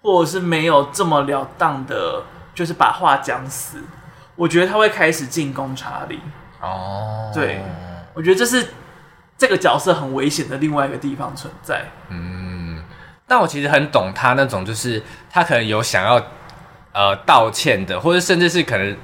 [0.03, 2.23] 或者是没有这么了当的，
[2.55, 3.79] 就是把话讲死，
[4.41, 6.19] 我觉得他会开始进攻查理。
[6.61, 7.61] 哦，对，
[8.15, 8.67] 我觉得这是。
[9.41, 11.83] 这个角色很危险的另外一个地方存在。
[12.11, 12.85] 嗯，
[13.27, 16.23] 但我其实很懂他那种，就是他可能有想要
[16.93, 18.95] 呃道歉的，或者甚至是可能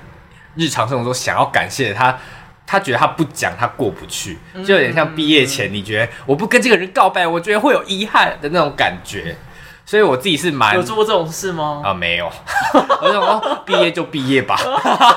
[0.55, 2.18] 日常生活中想要感谢他，
[2.66, 9.35] 他觉得他不讲他过不去，就有点像毕业前你觉得我不跟这个人告白，我觉得会有遗憾的那种感觉。
[9.87, 11.81] 所以我自己是蛮有做过这种事吗？
[11.85, 12.27] 啊，没有。
[13.01, 14.59] 我想说，毕业就毕业吧。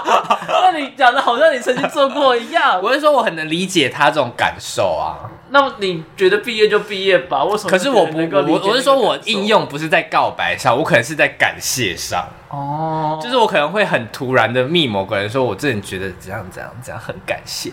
[0.47, 2.79] 那你讲的好像你曾经做过一样。
[2.79, 5.27] 我是说，我很能理解他这种感受啊。
[5.49, 7.43] 那你觉得毕业就毕业吧？
[7.45, 7.69] 为什么？
[7.71, 12.27] 可是我不，我我是说我应用不是在告白上，我可能是在感谢上。
[12.49, 17.71] 哦，就是我可能会很突然的密某个人说，我真的觉得这样这样这样很感谢，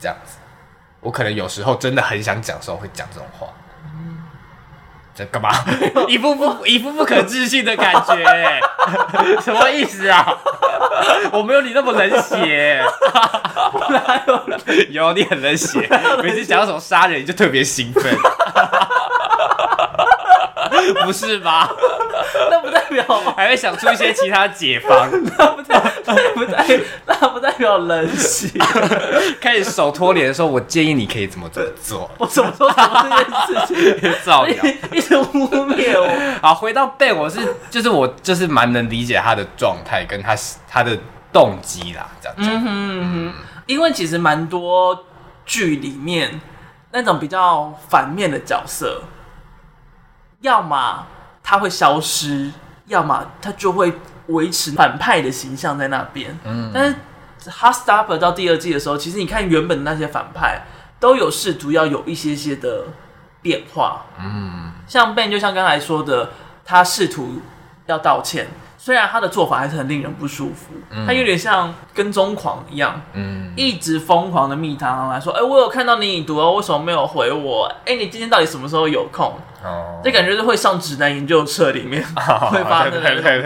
[0.00, 0.38] 这样子。
[0.98, 3.46] 我可能有时候真的很想讲的时候会讲这种话。
[5.16, 5.50] 在干嘛？
[6.08, 8.60] 一副不一副不可置信的感觉，
[9.42, 10.26] 什么意思啊？
[11.32, 12.82] 我没有你那么冷血，
[14.90, 15.12] 有？
[15.14, 15.88] 你很冷血，
[16.22, 18.02] 每次想到什么杀人你就特别兴奋，
[21.04, 21.70] 不是吧？
[22.50, 23.04] 那不代表
[23.36, 26.66] 还会想出一些其他解方， 那不代那不代
[27.06, 28.48] 那不代表冷血。
[29.40, 32.10] 开始手脱脸的时候，我建议你可以怎么怎么做。
[32.18, 34.14] 我怎么说什么这件事情？
[34.24, 35.24] 造谣，一直污
[35.68, 36.38] 蔑我。
[36.42, 40.34] 好，回到 Ben，我是就是我就是蛮能理解他的状态跟他
[40.68, 40.98] 他的
[41.32, 42.42] 动机啦，这样子。
[42.44, 43.34] 嗯哼嗯哼，
[43.66, 45.04] 因为其实蛮多
[45.44, 46.40] 剧里面
[46.92, 49.02] 那种比较反面的角色，
[50.40, 51.06] 要么。
[51.48, 52.50] 他会消失，
[52.86, 53.92] 要么他就会
[54.26, 56.36] 维持反派的形象在那边。
[56.44, 56.96] 嗯，但是
[57.52, 60.62] 《Heartstopper》到第二季的时候，其实你看原本的那些反派
[60.98, 62.86] 都有试图要有一些些的
[63.40, 64.06] 变化。
[64.18, 66.30] 嗯，像 Ben 就像刚才说的，
[66.64, 67.40] 他试图
[67.86, 68.48] 要道歉。
[68.86, 77.66] 虽然他的做法还是很令人不舒服，嗯、他有点像跟踪狂一样，嗯，一直疯狂的密他来说，哎、欸，我有看到你已读哦，为什么没有回我？
[77.80, 79.34] 哎、欸，你今天到底什么时候有空？
[79.64, 83.00] 哦，这感觉是会上指南研究社里面、 哦、 会发生的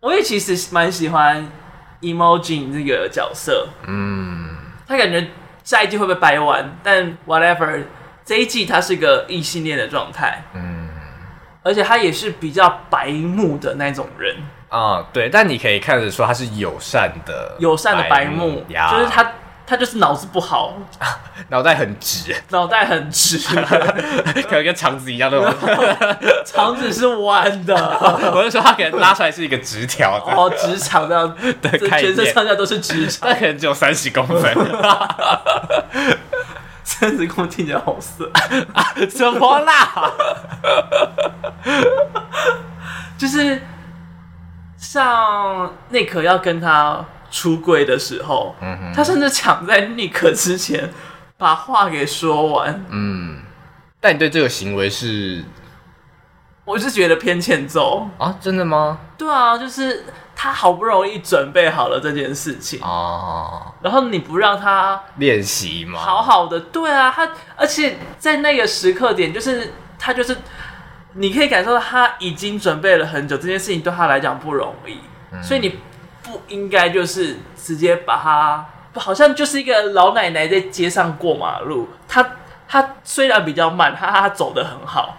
[0.00, 1.48] 我也其实蛮喜欢
[2.00, 4.48] emoji 这个角色，嗯，
[4.84, 5.24] 他感觉
[5.62, 6.76] 下一季会不会掰弯？
[6.82, 7.84] 但 whatever，
[8.24, 10.88] 这一季他是个异性恋的状态，嗯，
[11.62, 14.34] 而且他也是比较白目的那种人。
[14.70, 19.32] 啊、嗯，对，但你可以看得出他是友善的，友善的白目，呀就是他，
[19.66, 20.74] 他就是脑子不好，
[21.48, 23.36] 脑袋很直，脑袋很直，
[24.48, 25.54] 可能跟肠子一样的，
[26.46, 27.74] 肠子是弯的。
[28.32, 34.54] 我就说他可能拉出来是一个直条，哦，直肠这样，对，全身上下都是直肠，但可能只有三十公分，
[36.84, 38.30] 三十公分听起来好色，
[39.10, 40.12] 怎么啦？
[43.18, 43.60] 就是。
[44.80, 48.56] 像内可要跟他出柜的时候，
[48.94, 50.90] 他甚至抢在内可之前
[51.36, 52.84] 把话给说完。
[52.88, 53.42] 嗯，
[54.00, 55.44] 但你对这个行为是，
[56.64, 58.34] 我是觉得偏欠揍啊？
[58.40, 58.98] 真的吗？
[59.18, 66.00] 对啊，就是他好不容易准备好了这件事情哦，然后你不让他练习吗？
[66.00, 70.34] 好好的，对啊，他而且在那个时刻点，就是他就是。
[71.14, 74.98] 你可以感受到他已经准备了很久，这件事情对他来讲不容易，
[75.32, 75.78] 嗯、所以你
[76.22, 82.36] 不应该就是直接把他，好像就是一个老奶奶在街上过马路，他
[82.68, 85.16] 他虽然比较慢，他他走得很好。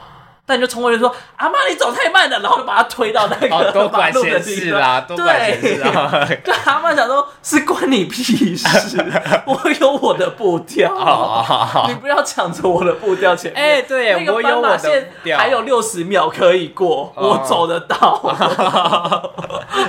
[0.51, 3.47] 那你就冲过去说：“阿妈，你走太慢了。”然后就把他推到那个
[3.89, 5.05] 马路的地方。
[5.15, 5.57] 对，
[6.43, 8.97] 对，阿妈想说：“是关你屁事，
[9.45, 10.91] 我有我的步调，
[11.87, 18.17] 你不要抢着我的步调前面。”哎，对，那个斑马线还有六十秒可以过，我走得到，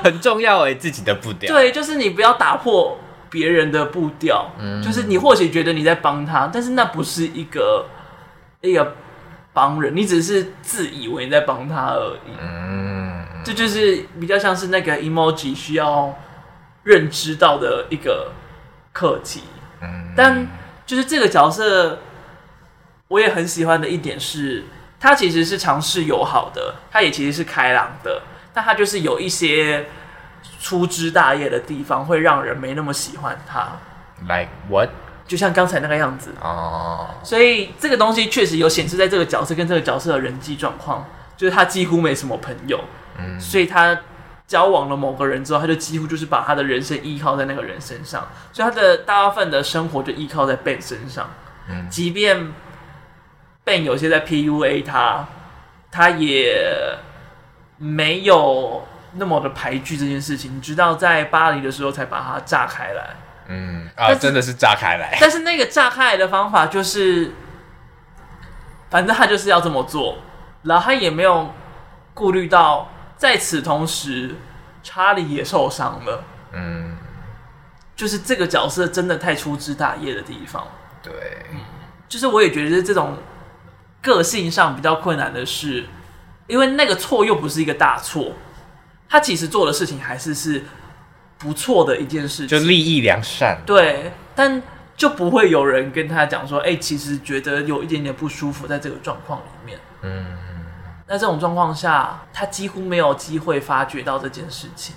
[0.04, 1.52] 很重要哎，自己的步调。
[1.52, 2.96] 对，就是你不要打破
[3.28, 4.46] 别人的步调，
[4.80, 7.84] 就是你或许觉得你在帮他，但是那不是一个
[8.60, 8.94] 一个。
[9.52, 12.32] 帮人，你只是自以为在帮他而已。
[12.40, 16.14] 嗯，这就是比较像是那个 emoji 需要
[16.82, 18.32] 认知到的一个
[18.92, 19.42] 课题。
[19.80, 20.46] 嗯，但
[20.86, 21.98] 就是这个角色，
[23.08, 24.64] 我也很喜欢的一点是，
[24.98, 28.22] 他其实是尝试友好的，他也其实是开朗的，
[28.54, 29.86] 但他就是有一些
[30.58, 33.68] 粗枝大叶的地方，会让人没那么喜欢他。
[34.26, 34.90] Like what?
[35.32, 36.34] 就像刚才那个样子。
[36.42, 41.06] 哦，所以这个东西确实有显示在这个角色跟这个角色的人际状况，
[41.38, 42.78] 就是他几乎没什么朋友，
[43.18, 43.98] 嗯，所以他
[44.46, 51.30] 交往了某个人之后，他就几乎就是把他的人生依靠在那个人身上，所以他的大部分的生活就依靠在 Ben 身上，
[51.70, 52.52] 嗯，即便
[53.64, 55.26] Ben 有些在 PUA 他，
[55.90, 56.98] 他也
[57.78, 63.16] 没有那么的排拒这件事情，直到在巴黎的时候才把它炸开来。
[63.54, 65.18] 嗯啊，真的是炸开来。
[65.20, 67.32] 但是那个炸开来的方法就是，
[68.88, 70.16] 反正他就是要这么做，
[70.62, 71.52] 然后他也没有
[72.14, 74.36] 顾虑到，在此同时，
[74.82, 76.24] 查理也受伤了。
[76.52, 76.96] 嗯，
[77.94, 80.66] 就是这个角色真的太粗枝大叶的地方。
[81.02, 81.12] 对，
[82.08, 83.18] 就是我也觉得这种
[84.00, 85.84] 个性上比较困难的是，
[86.46, 88.32] 因为那个错又不是一个大错，
[89.08, 90.64] 他其实做的事情还是是。
[91.42, 93.58] 不错的一件事情，就利益良善。
[93.66, 94.62] 对，但
[94.96, 99.78] 就不会有人跟他讲说，哎、欸，其实觉得有一点点不舒服，在这个状况里面。
[100.02, 100.24] 嗯，
[101.08, 104.94] 那这种状况下，他几乎没有机会发觉到这件事情，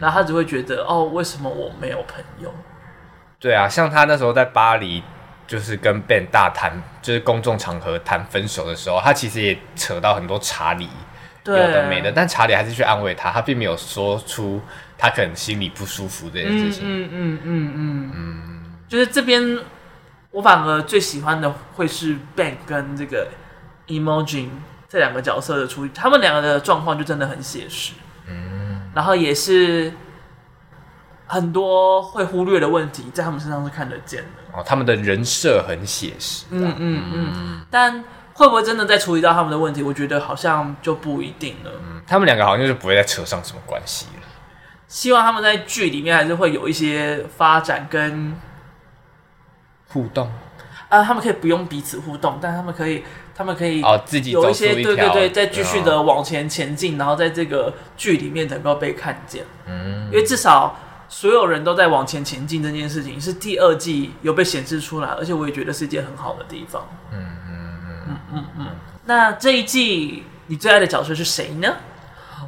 [0.00, 2.52] 然后他只会觉得，哦，为什么我没有朋友？
[3.38, 5.02] 对啊，像他那时候在巴黎
[5.46, 10.88] 就是跟 Ben 大谈，就是公众场合谈分手的时候，他其实也扯到很多查理
[11.52, 14.60] 有的没的，但查理还是去安慰他，他并没有说出
[14.96, 16.82] 他可能心里不舒服这件事情。
[16.84, 19.58] 嗯嗯嗯嗯嗯，就是这边
[20.30, 23.28] 我反而最喜欢的会是 Ben 跟这个
[23.86, 24.48] Imogen
[24.88, 27.92] 这两个角色的处理，他们两个的状况就真的很写实。
[28.28, 29.92] 嗯，然后也是。
[31.28, 34.28] 很多会忽略的问题，在他们身上是看得见的。
[34.52, 36.44] 哦，他们的人设很写实。
[36.50, 37.60] 嗯嗯嗯。
[37.68, 38.04] 但
[38.36, 39.82] 会不会真的在处理到他们的问题？
[39.82, 41.70] 我觉得好像就不一定了。
[41.80, 44.28] 嗯，他们两个好像就是不会再扯上什么关系了。
[44.86, 48.38] 希望他们在剧里面还是会有一些发展跟
[49.88, 50.30] 互动。
[50.90, 53.02] 啊，他们可以不用彼此互动，但他们可以，
[53.34, 59.44] 他们可以哦自己有一些对对对，再继续的往前前进，然后在这个剧里面能够被看见。
[59.66, 60.78] 嗯，因为至少。
[61.08, 66.84] 所有人都在往前前进，这件事情是第二季有被显示出来，而且我也觉得是一件很好的地方。
[67.12, 67.36] 嗯
[68.08, 68.66] 嗯嗯嗯。
[69.04, 71.68] 那这一季你最爱的角色是谁呢？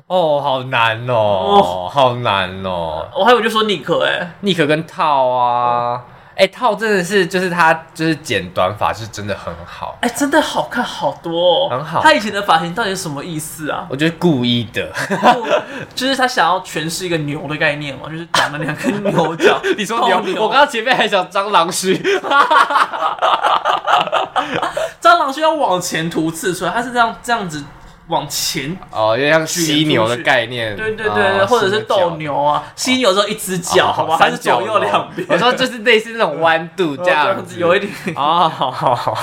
[0.06, 3.08] 哦，好难哦，哦好难哦。
[3.14, 5.46] 我还以为就说尼克哎，尼克跟套啊。
[5.46, 6.00] 哦
[6.38, 9.98] 哎、欸，套真的是，就是他，就是剪短发是真的很好。
[10.02, 12.00] 哎、欸，真的好看好多哦，很好。
[12.00, 13.88] 他以前的发型到底是什么意思啊？
[13.90, 14.88] 我觉得故意的，
[15.96, 19.60] 就是他想要诠释一个牛的概念嘛，就是长了两根牛角。
[19.76, 20.20] 你说牛？
[20.20, 21.92] 牛我刚刚前面还想蟑螂须，
[25.00, 27.64] 蟑螂需要往前突刺出来，它是这样这样子。
[28.08, 35.28] 往前哦，有点像犀牛的概念，对对对对，或者是斗牛啊，犀牛之后一只脚，好吧，还是左右两边。
[35.28, 39.18] 我说就是类似那种弯度 这样子，有一点哦，好好好。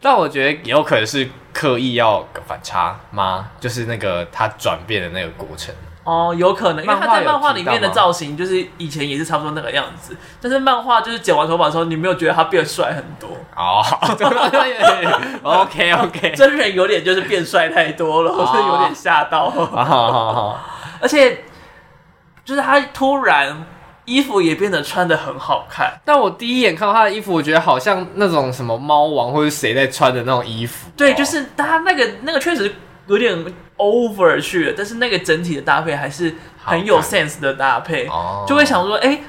[0.00, 3.48] 但我觉得也有可能是刻意要反差吗？
[3.58, 5.74] 就是那个它转变的那个过程。
[6.10, 13.80] 哦，有可能，因为他在漫画里面的造型就是以前也是差不多那个样子，但是漫画就是剪完头发的时候，你没有觉得他变帅很多哦。
[15.62, 20.58] OK OK，真人有点就是变帅太多了，我是有点吓到。
[21.00, 21.44] 而且
[22.44, 23.64] 就是他突然
[24.04, 30.90] 衣服也变得穿的很好看，但我第一眼看到他的衣服，我觉得好像那种什么猫王或者谁在穿的那种衣服。
[30.96, 32.74] 对，就是他那个那个确实
[33.06, 33.44] 有点
[33.80, 38.08] over 去了，但是那个整体的搭配还是很有 sense 的搭配，
[38.46, 39.22] 就会想说，哎、欸，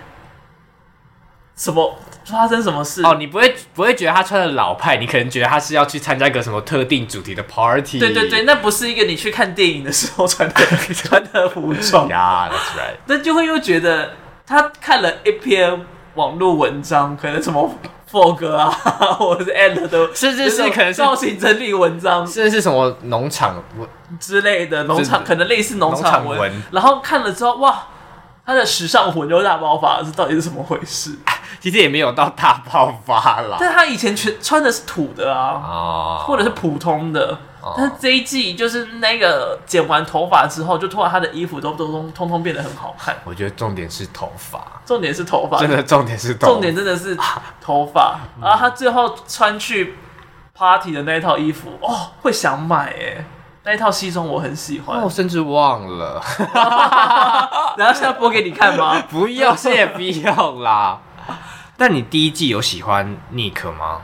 [1.56, 3.02] 什么发生什么事？
[3.04, 8.00] 哦，你不会不会觉得他穿的老派，你可能觉得他是要去参加一个什么特定主题的 party。
[8.00, 10.56] 对对对，那不是一个你去看电影的时候穿的
[10.94, 12.08] 穿的服装。
[12.12, 12.98] Yeah, that's right。
[13.06, 14.14] 那就会又觉得
[14.46, 15.86] 他看了一篇
[16.16, 17.80] 网络文章，可能什么。
[18.12, 18.70] 霍哥啊，
[19.18, 23.88] 或者是 and 都是是是，可能是造型整理文章，甚至是什么农场文
[24.20, 26.52] 之类的农场，可能类似农场文。
[26.72, 27.84] 然后看了之后，哇，
[28.46, 31.18] 他的时尚魂又大爆发，这到底是怎么回事？
[31.62, 37.38] 其实也没有到大爆发啦，但他以前全穿的是土的啊，哦、或者是普通的。
[37.78, 43.16] 但是这一季就是那个剪完头发之后，就突然他的衣服都都通通通变得很好看。
[43.24, 47.18] 我觉得重点是头发，重点是头发，真的重点是重点真的是
[47.62, 48.20] 头发。
[48.42, 49.96] 然后他最后穿去
[50.54, 53.26] party 的那一套衣服，哦，会想买哎，
[53.64, 56.22] 那一套西装我很喜欢，我甚至忘了。
[57.78, 59.02] 然后现在播给你看吗？
[59.10, 61.00] 不要，现在不要啦。
[61.78, 64.02] 但你第一季有喜欢尼克吗？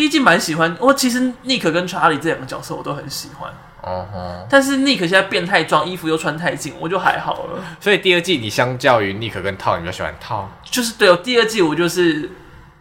[0.00, 3.52] 第一季蛮喜欢，我其实尼克跟查理这两个角色我都很喜欢。
[3.82, 7.62] 哦吼，但是尼克现在变态壮，衣服又穿太紧，我就还好了。
[7.78, 10.48] 所以第二季你相较于尼克跟套，你比较喜欢套？
[10.64, 12.30] 就是对哦，第二季我就是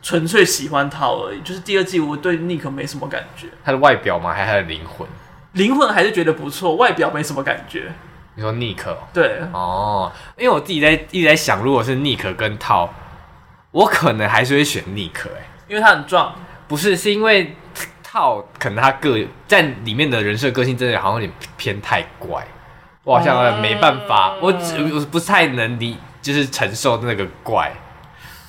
[0.02, 1.42] 纯粹喜欢套而已。
[1.42, 3.48] 就是第二季我对尼克没什么感觉。
[3.66, 4.32] 他的外表吗？
[4.32, 5.06] 还是他的灵魂？
[5.52, 7.92] 灵魂还是觉得不错，外表没什么感觉。
[8.36, 8.98] 你说尼克？
[9.12, 12.94] 对哦，因为我自己在一直在想，如果是尼克跟套，
[13.72, 16.34] 我可能还是会选尼克哎，因为他很壮。
[16.70, 17.56] 不是，是因为
[18.04, 22.46] 套可能他个在里面的人设个性真的好像有点偏太怪，
[23.04, 24.54] 我好像没办法，我
[24.94, 27.74] 我不太能理，就是承受那个怪。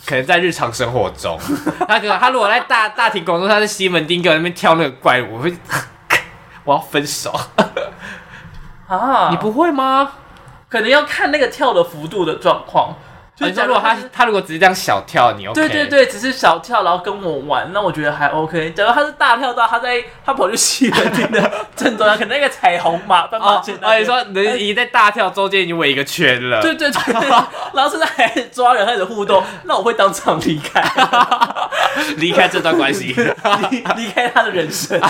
[0.06, 1.38] 可能在日常生活中，
[1.88, 5.54] 他可能他如果在大大庭广众，他在西门町跟那边跳那个怪，我会
[6.64, 7.32] 我要分手
[8.86, 9.28] 啊！
[9.30, 10.12] 你不会吗？
[10.68, 12.96] 可能要看那个跳的幅度的状况。
[13.40, 15.54] 你说如果他他如果只是这样小跳，你 OK？
[15.54, 18.70] 对对对，只是小跳，然后跟我玩，那我觉得还 OK。
[18.72, 23.74] 假如他是大跳到他在他跑去西门町的正中央，可能那个彩虹马斑马线。
[23.80, 26.60] 哦，你说人已经在大跳中间已经围一个圈了。
[26.60, 27.28] 对对对，
[27.72, 30.82] 然后现在还抓人开始互动，那我会当场离开，
[32.16, 33.14] 离开这段关系，
[33.70, 35.00] 离离开他的人生。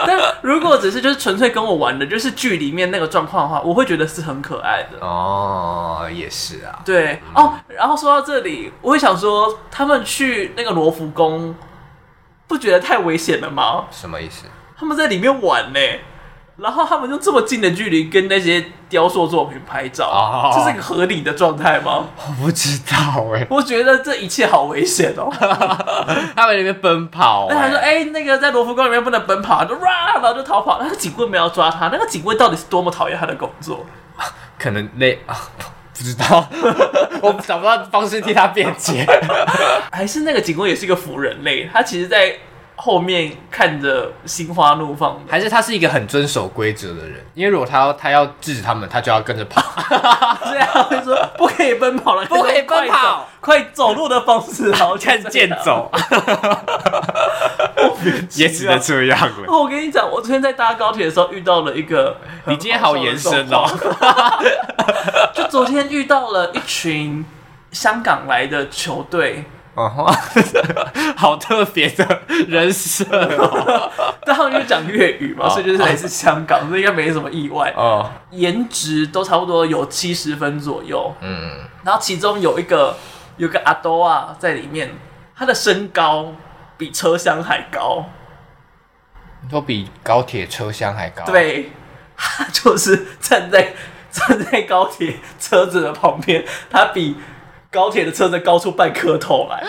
[0.06, 4.98] 但如果只是就是纯粹跟我玩的，就是剧里面那个状况的话，我会觉得是很可爱的。
[5.00, 6.80] 哦，也是啊。
[6.84, 11.54] 对、嗯、哦，然后说到这里，我会想说，他们去那个罗浮宫，
[12.46, 13.86] 不觉得太危险了吗？
[13.90, 14.46] 什么意思？
[14.76, 15.78] 他们在里面玩呢。
[16.58, 22.06] 然后他们就这么近的距离跟那些雕塑作品拍照，哦、这是一个合理的状态吗？
[22.16, 25.30] 我不知道哎，我觉得这一切好危险哦。
[26.34, 30.80] 他们里面奔跑，那他说：“哎，那个在罗浮宫里面不能奔跑，就哇，然后就逃跑。
[30.82, 33.86] 那个警棍没有抓他，那个警卫到底是多么讨厌他的工作？
[34.58, 35.38] 可能那啊，
[35.96, 36.44] 不知道，
[37.22, 39.06] 我找不到方式替他辩解。
[39.92, 41.70] 还是那个警卫也是一个腐人类？
[41.72, 42.34] 他其实，在。”
[42.80, 47.14] 后面看着心花怒放，还是他是一个很遵守规则的人？
[47.34, 49.60] 因为如果他要他要制止他们，他就要跟着跑。
[50.44, 55.90] 这样会说不可以奔跑了， 不可以奔跑，快走路的方式，然后看剑走。
[58.36, 59.48] 也只能这样了。
[59.48, 62.16] 我跟你讲，我昨天在搭高铁的时候遇到了一个，
[62.46, 63.66] 你今天好延伸哦。
[65.34, 67.24] 就昨天遇到了一群
[67.72, 69.44] 香港来的球队。
[69.78, 70.12] 哦，
[71.16, 73.04] 好特别的人设
[73.38, 73.90] 哦！
[74.26, 77.72] 但他们就讲粤语嘛，哦、所以就是来自香港，所以应该没什么意外。
[77.76, 81.14] 哦，颜值都差不多有七十分左右。
[81.20, 82.96] 嗯，然后其中有一个
[83.36, 84.90] 有个阿多啊在里面，
[85.36, 86.34] 他的身高
[86.76, 88.04] 比车厢还高，
[89.42, 91.24] 你说比高铁车厢还高？
[91.24, 91.70] 对，
[92.16, 93.74] 他就是站在
[94.10, 97.14] 站在高铁车子的旁边，他比。
[97.70, 99.62] 高铁的车子高出半颗头来，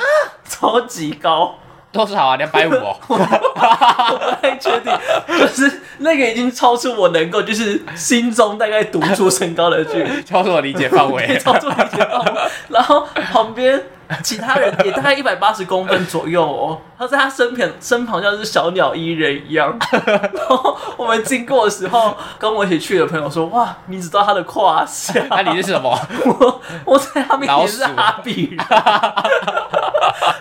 [0.47, 1.55] 超级高，
[1.91, 2.35] 多少啊？
[2.37, 2.95] 两百五哦？
[3.07, 4.91] 我不太确定，
[5.37, 12.41] 就是那个已经超出我能够，就是心中大概读出身高的距离， 超出我理解范围，超出理解范围。
[12.69, 13.81] 然后旁边。
[14.23, 19.77] 其他人也大概一百八十公分左右哦，他在他身边身旁像是小鸟依人一样。
[20.05, 25.13] 然后我们经过的时候，跟我一起去的朋友说：“哇，你知道他的胯下？
[25.29, 25.95] 那你是什么？
[26.25, 28.65] 我我在他面前是哈比人。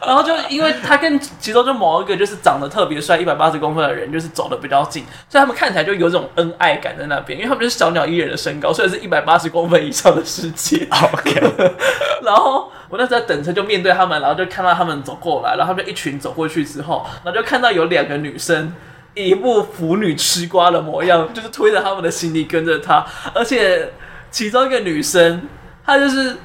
[0.06, 10.88] 然后就因为他跟其中就某一个就是长得特别帅，一百八十公分的人，就是走的比较近，所以他们看起来就有这种恩爱感在那边，因为他们就是小鸟依人的身高，所以是一百八十公分以上的世界。
[11.12, 11.74] OK，
[12.22, 12.67] 然后。
[12.88, 18.72] 我那时候等车，就面对他们，然后就看到他们走过来，然后就一群走过去之后，然后就看到有两个女生，
[19.14, 23.92] 一副腐女吃瓜的模样， 就是推着他们的行李跟着他，而且
[24.30, 25.42] 其中一个女生，
[25.84, 26.36] 她就是。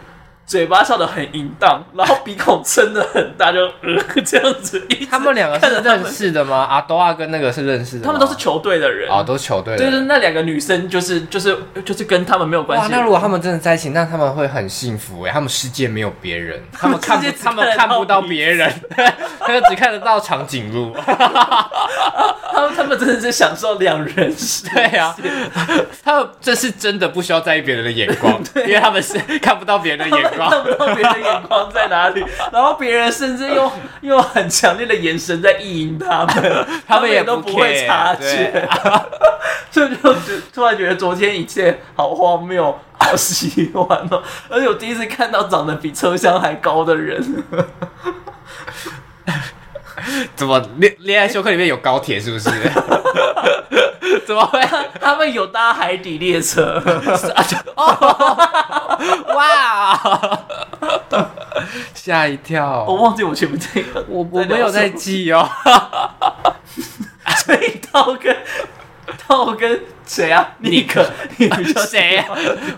[0.46, 4.86] 嘴巴笑得很淫荡，然后鼻孔撑得很大，就呃 这样子。
[5.10, 6.68] 他们两个是认识的吗？
[6.70, 9.78] 阿多啊跟那个是认识的，他们都是球队的人啊，都是球队。
[9.78, 12.88] 就是那两个女生，就是就是就是跟他们没有关系。
[12.92, 18.72] 那如果他们真的在一起，那他们会很幸福哎，他们世界没有别人， 他们看不他们看不到别人，
[19.40, 20.94] 他们只看得到长颈鹿。
[22.56, 24.70] 他们他们真的是享受两人世界。
[24.74, 25.16] 对啊，
[26.04, 30.50] 他们这是真的不需要在意别人的眼光，因为他们是看不到别人的眼光。
[30.50, 33.72] 看不到别人的眼光在哪里，然后别人甚至用
[34.02, 38.70] 用很强烈的眼神在意淫他们， 他们也都不会察觉，
[39.72, 40.14] 所以就
[40.54, 44.22] 突然觉得昨天一切好荒谬，好喜欢哦！
[44.50, 47.22] 而且我第一次看到长得比车厢还高的人，
[50.36, 52.50] 怎么恋恋爱修课里面有高铁是不是？
[54.26, 54.60] 怎么会？
[55.00, 56.82] 他们有搭海底列车？
[57.76, 58.98] 哦
[59.36, 60.00] 哇！
[61.94, 62.84] 吓一跳！
[62.88, 65.50] 我忘记我前面这个，我我没有在记哦。
[67.38, 68.36] 所以道跟
[69.28, 70.52] 道跟谁啊？
[70.60, 71.06] 尼克，
[71.38, 71.50] 你
[71.88, 72.26] 谁啊？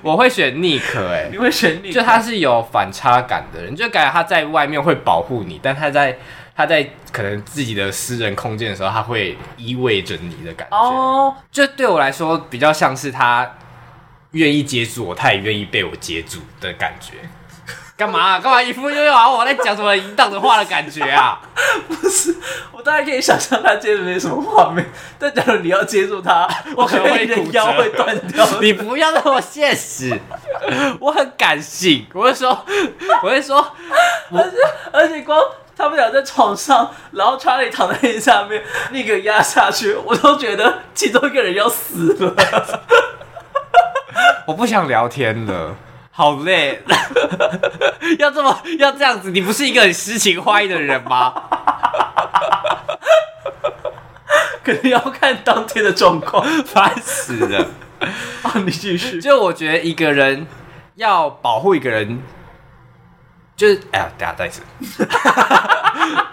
[0.02, 1.94] 我会选尼克，哎，你会选尼克？
[1.94, 6.18] 就他是有反差感的人，就感觉他在外面会保护你，但他在。
[6.56, 10.78] 他在可能自己的私人空间的时候，他会依偎着你的感觉。
[10.78, 13.58] 哦，就对我来说，比较像是他
[14.32, 17.14] 愿意接住我，他也愿意被我接住的感觉。
[17.98, 18.40] 干嘛啊？
[18.40, 21.42] 干嘛一副又要我在讲什么淫荡的话的感觉啊？
[21.88, 22.36] 不是，
[22.72, 24.86] 我大概可以想象他接着没什么画面。
[25.18, 28.46] 但假如你要接住他， 我可能会腰会断掉。
[28.62, 30.18] 你不要那么现实，
[31.00, 32.06] 我很感性。
[32.14, 32.66] 我会说，
[33.24, 33.58] 我会说，
[34.32, 34.58] 而且
[34.94, 35.38] 而且光。
[35.78, 42.34] 他们俩在床上，然后查理躺在那下面，那个压下去，我都觉得其中一个人要死了。
[44.48, 45.76] 我不想聊天了，
[46.12, 46.82] 好累。
[48.20, 49.32] 要这么要这样子？
[49.32, 51.34] 你不是一个很诗情画意的人吗？
[54.64, 57.68] 可能要看当天的状况，烦死了。
[58.44, 59.20] 啊，你继续。
[59.22, 60.48] 就我觉得一个人
[60.96, 62.22] 要保护一个人。
[63.56, 64.62] 就是，哎呀，等下再次，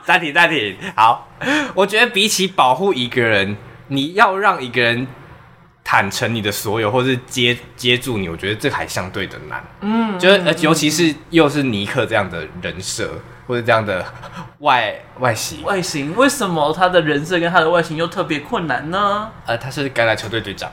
[0.04, 0.76] 暂停暂停。
[0.96, 1.28] 好，
[1.74, 3.56] 我觉得比起保护一个人，
[3.88, 5.06] 你要让一个人
[5.84, 9.62] 坦诚你的所有，或是接接住你，我觉得这还相对的难。
[9.82, 13.10] 嗯，就是呃，尤其是又是尼克这样的人设。
[13.52, 14.02] 或者这样的
[14.60, 19.28] 外外形，外形为什么他的人设跟他的外形又特别困难呢？
[19.44, 20.70] 呃，他是橄榄球队队长，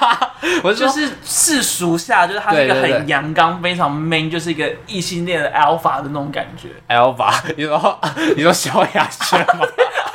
[0.64, 6.68] 我就是世俗下，就是他是一个很阳刚、非常 man，就是一个异性恋的 alpha 的那种感觉。
[6.88, 8.00] alpha，你说
[8.34, 9.66] 你说萧亚轩吗？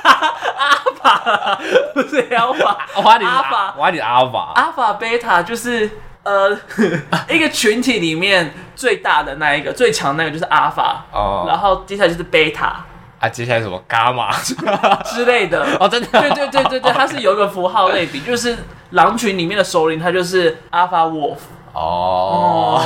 [0.57, 1.60] 阿法
[1.93, 5.88] 不是 alpha，我喊你阿法，我喊你阿法，阿法贝塔就是。
[6.24, 6.57] 呃，
[7.30, 12.86] 一个群体里面最大的那一个最强那个就是阿尔法哦，然后接下来就是贝塔
[13.20, 14.32] 啊，接下来什么伽马？
[15.03, 15.65] 之类的。
[15.80, 18.57] 哦，真的，对对对对对，它是有一个符号类比，就是
[18.91, 21.38] 狼群里面的首领，它就是阿尔法 wolf
[21.74, 22.80] 哦，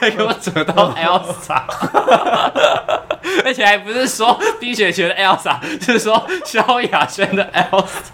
[0.00, 1.62] 还给我扯到 Elsa，
[3.44, 8.12] 而且还不是说冰雪学的 Elsa，是说萧亚轩的 Elsa。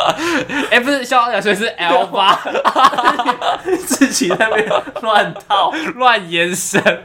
[0.70, 2.38] 哎，欸、不是，萧亚轩是 L 八，
[3.86, 4.68] 自己在那边
[5.02, 7.02] 乱套、乱延伸，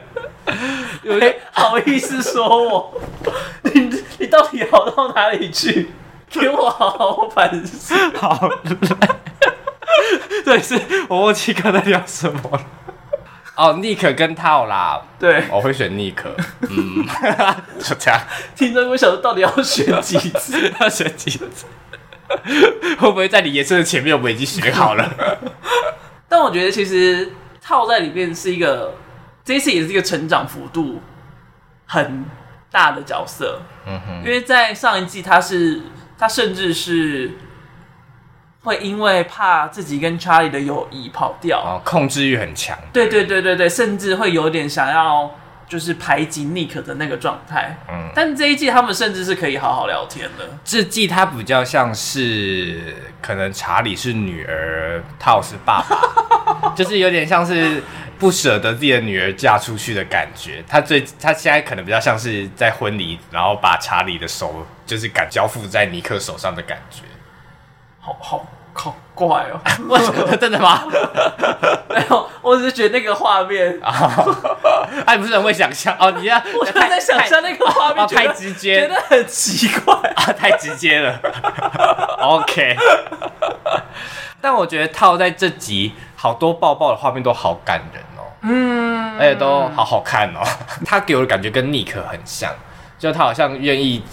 [1.02, 3.00] 有点好意思说我？
[3.74, 5.90] 你你到底好到哪里去？
[6.28, 7.94] 给我好好反思。
[8.16, 8.50] 好，
[10.44, 10.78] 对，是
[11.08, 12.60] 我忘记刚才聊什么了。
[13.54, 16.28] 哦，尼克跟套啦，对，我会选尼克。
[16.68, 17.06] 嗯，
[17.78, 18.20] 就 这样。
[18.54, 20.70] 听众会想说，到底要选几次？
[20.80, 21.64] 要选几次？
[22.98, 25.50] 会不会在你颜色的前面我们已经学好了？
[26.28, 28.94] 但我觉得其实套在里面是一个，
[29.44, 31.00] 这一次也是一个成长幅度
[31.86, 32.24] 很
[32.70, 33.60] 大的角色。
[33.86, 35.80] 嗯哼，因为在上一季他是
[36.18, 37.32] 他甚至是
[38.62, 42.76] 会因为怕自己跟查理的友谊跑掉，哦，控制欲很强。
[42.92, 45.30] 对对对对对，甚至会有点想要。
[45.68, 50.48] 就是排挤尼克的那个状态，嗯，但这一季他们甚至是可以好好聊天的。
[50.64, 57.82] 这季他比较像是可能查理是女儿，套是爸爸， 就是有点像是
[58.18, 60.62] 不舍得自己的女儿嫁出去的感觉。
[60.68, 67.02] 他最他现在可能比较像是在婚礼，然后把查理的手就是敢交付在尼克手上的感觉，
[68.00, 68.46] 好好。
[68.78, 69.58] 好怪哦！
[69.88, 70.36] 为什么？
[70.36, 70.82] 真的吗？
[71.88, 73.92] 没有，我只是觉得那个画面 啊，
[75.06, 76.10] 哎，不是很会想象哦。
[76.18, 81.18] 你要， 我就在想象那个画面，太直接，觉得很奇怪啊，太直接了。
[82.20, 82.76] OK，
[84.42, 88.20] 但我觉得套在这集，好多抱抱的画面都好感人哦。
[88.42, 90.40] 嗯，而且都好好看哦。
[90.84, 92.52] 他给我的感觉跟尼克很像，
[92.98, 94.04] 就他好像愿意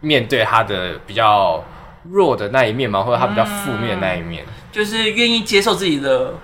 [0.00, 1.64] 面对他的比较。
[2.04, 6.34] 弱的那一面嘛，或者他比较负面的那一面，嗯、就是愿意接受自己的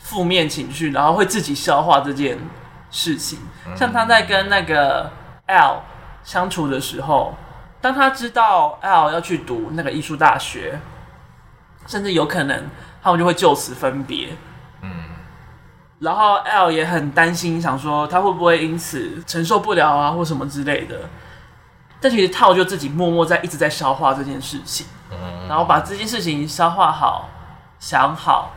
[0.00, 2.38] 负面情绪，然后会自己消化这件
[2.90, 3.40] 事情。
[3.66, 5.10] 嗯、像他在跟那个
[5.46, 5.82] L
[6.22, 7.34] 相处的时候，
[7.80, 10.78] 当他知道 L 要去读那个艺术大学，
[11.86, 12.64] 甚至有可能
[13.02, 14.28] 他们就会就此分别。
[14.82, 14.90] 嗯，
[15.98, 21.00] 然后 L 也很担心，想说他会不会因此承受不了啊，或什么之类的。
[21.98, 27.30] 但其实套就自己默默在一直在消化这件事情，嗯，然后把这件事情消化好，
[27.80, 28.52] 想好，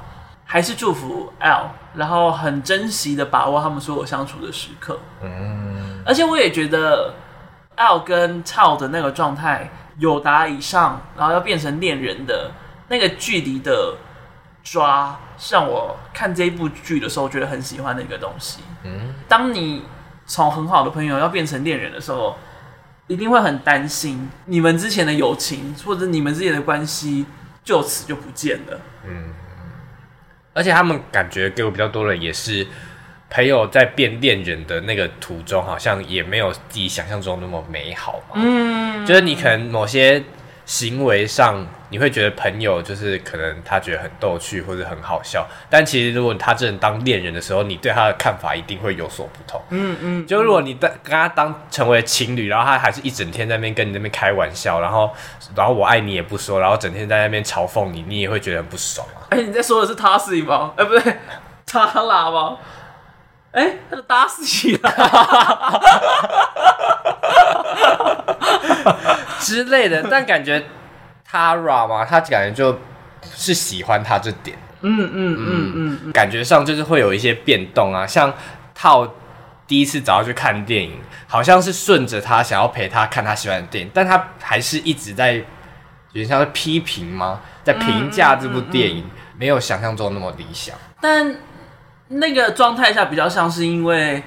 [0.46, 7.14] 还是祝福 L，然后很珍惜的把握他们所有相处的时刻，嗯，而且我也觉得
[7.76, 12.52] L 跟套的那个状态有达以上，然后要变成恋人的
[12.90, 13.96] 那个距离的
[14.64, 19.86] 抓，是让我看这一部剧的时候觉得很喜欢的一个东西，嗯，当你
[20.26, 22.38] 从很好的朋友要变成恋人的时候。
[23.10, 27.26] 一定会很担心你们之前的友情或者你们之间的关系
[27.62, 28.80] 就此就不见了。
[29.05, 29.34] 嗯，
[30.53, 32.66] 而且他们感觉给我比较多的也是
[33.30, 38.36] 朋友在变恋人的那个途中，好像也没有自己想象中那么美好嘛。
[38.36, 40.24] 嗯，就是你可能某些。
[40.66, 49.62] 行为上，你会觉得朋友就是可能他觉得很逗趣或者很好笑，但其实如果他真的当恋人的时候，你对他的看法一定会有所不同。
[49.70, 55.12] 嗯嗯，就如果你跟他当成为情侣，然后他还是一整天在那边跟你那边开玩笑，然后
[55.56, 59.26] 然后我爱你也不说，然后整天在那边嘲讽你，你也会觉得很不爽啊。
[59.30, 60.74] 哎、欸，你在说的是他是吗？
[60.78, 61.18] 哎、欸，不对，
[61.66, 62.58] 他喇吗？
[63.52, 65.82] 哎、欸，他是打死你了。
[69.40, 70.64] 之类的，但感觉
[71.32, 72.80] Tara 嘛，他感觉就
[73.36, 78.34] 是喜欢他这点，嗯嗯嗯嗯，感觉上就是会有一些变动啊，像
[78.74, 79.08] 套
[79.68, 85.44] 第一次找他去看电影，好像是顺着他想要陪他看他喜欢的电影，但他还是一直在有
[86.14, 87.42] 点像是批评吗？
[87.64, 89.08] 在评价这部电影，
[89.38, 90.76] 没有想象中那么理想。
[91.00, 91.36] 但
[92.08, 94.24] 那个状态下比较像是因为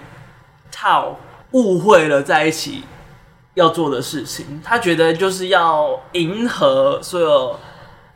[0.70, 1.18] 套
[1.50, 2.84] 误会了在一起。
[3.54, 7.58] 要做的事情，他觉得就是要迎合所有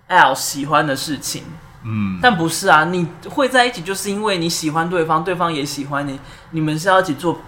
[0.07, 1.45] L 喜欢的事情。
[1.85, 6.19] 嗯，但不是啊，你会在一起就是因为你喜欢对方，对方也喜欢你，
[6.51, 7.39] 你们是要一起做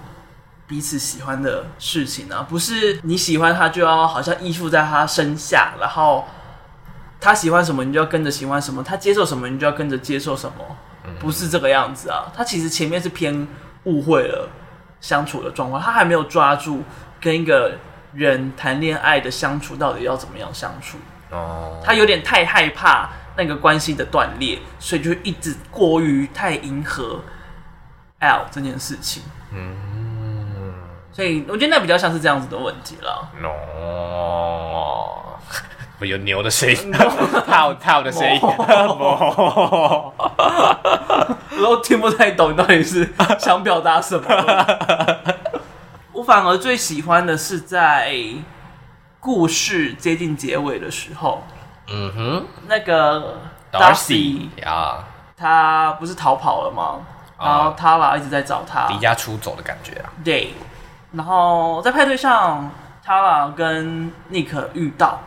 [0.66, 6.24] 彼此喜欢的事情啊，不是你喜欢他就要好像依附在他身下，然后
[7.20, 10.76] 他喜欢什么你就要跟着喜欢什么，他接受什么你就要跟着接受什么，
[11.18, 12.30] 不是这个样子啊。
[12.36, 13.48] 他其实前面是偏
[13.84, 14.48] 误会了
[15.00, 16.84] 相处的状况，他还没有抓住。
[17.20, 17.72] 跟一个
[18.12, 20.98] 人谈恋爱的相处到底要怎么样相处？
[21.30, 27.20] 哦，他有点太害怕那个关系的断裂，所以就一直过于太迎合
[28.20, 29.22] L 这件事情。
[29.52, 30.72] 嗯，
[31.12, 33.30] 所以我觉得那比较像是这样子的问题了。
[33.44, 35.36] 哦，
[36.00, 36.90] 我有牛的声音，
[37.46, 40.14] 套套的声音， 我
[41.60, 44.24] 都听不太懂你到底是想表达什么。
[46.28, 48.12] 我反而最喜欢的是在
[49.18, 51.42] 故事接近结尾的时候，
[51.86, 53.38] 嗯哼，那个
[53.72, 57.00] Darcy 啊，他不是逃跑了吗？
[57.40, 60.12] 然后 Tara 一直在找他，离家出走的感觉啊。
[60.22, 60.52] 对，
[61.12, 62.70] 然后在派对上
[63.02, 65.20] ，Tara 跟 Nick 遇到，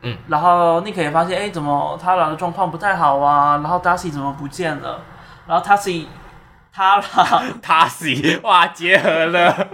[0.00, 3.58] 嗯，然后 Nick 也发现，哎，怎么 Tara 的状况不太好啊？
[3.58, 5.02] 然后 Darcy 怎么不见了？
[5.46, 6.06] 然后 Darcy
[6.74, 9.54] 他啦，他西哇，结合了。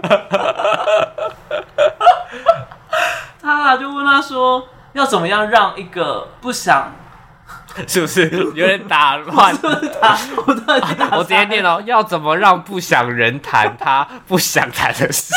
[3.41, 6.93] 他啦就问他说，要怎么样让一个不想，
[7.87, 9.55] 是不是有点打乱？
[10.01, 15.33] 打我的打，我直接念哦，要怎么让不想人谈他不想谈的事？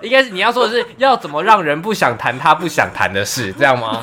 [0.00, 4.00] 应该是你要说的是，要怎么让人不想谈他不想谈的事，这样吗？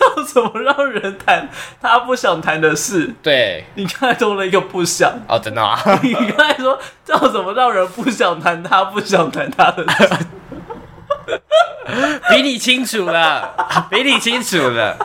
[0.00, 1.48] 要怎么让人谈
[1.80, 3.14] 他不想谈的事？
[3.22, 5.78] 对，你刚才多了一个不想哦，真的吗？
[6.02, 10.08] 你刚才说要怎么让人不想谈他不想谈他的事？
[12.30, 13.54] 比你清楚了，
[13.90, 14.96] 比你清楚了。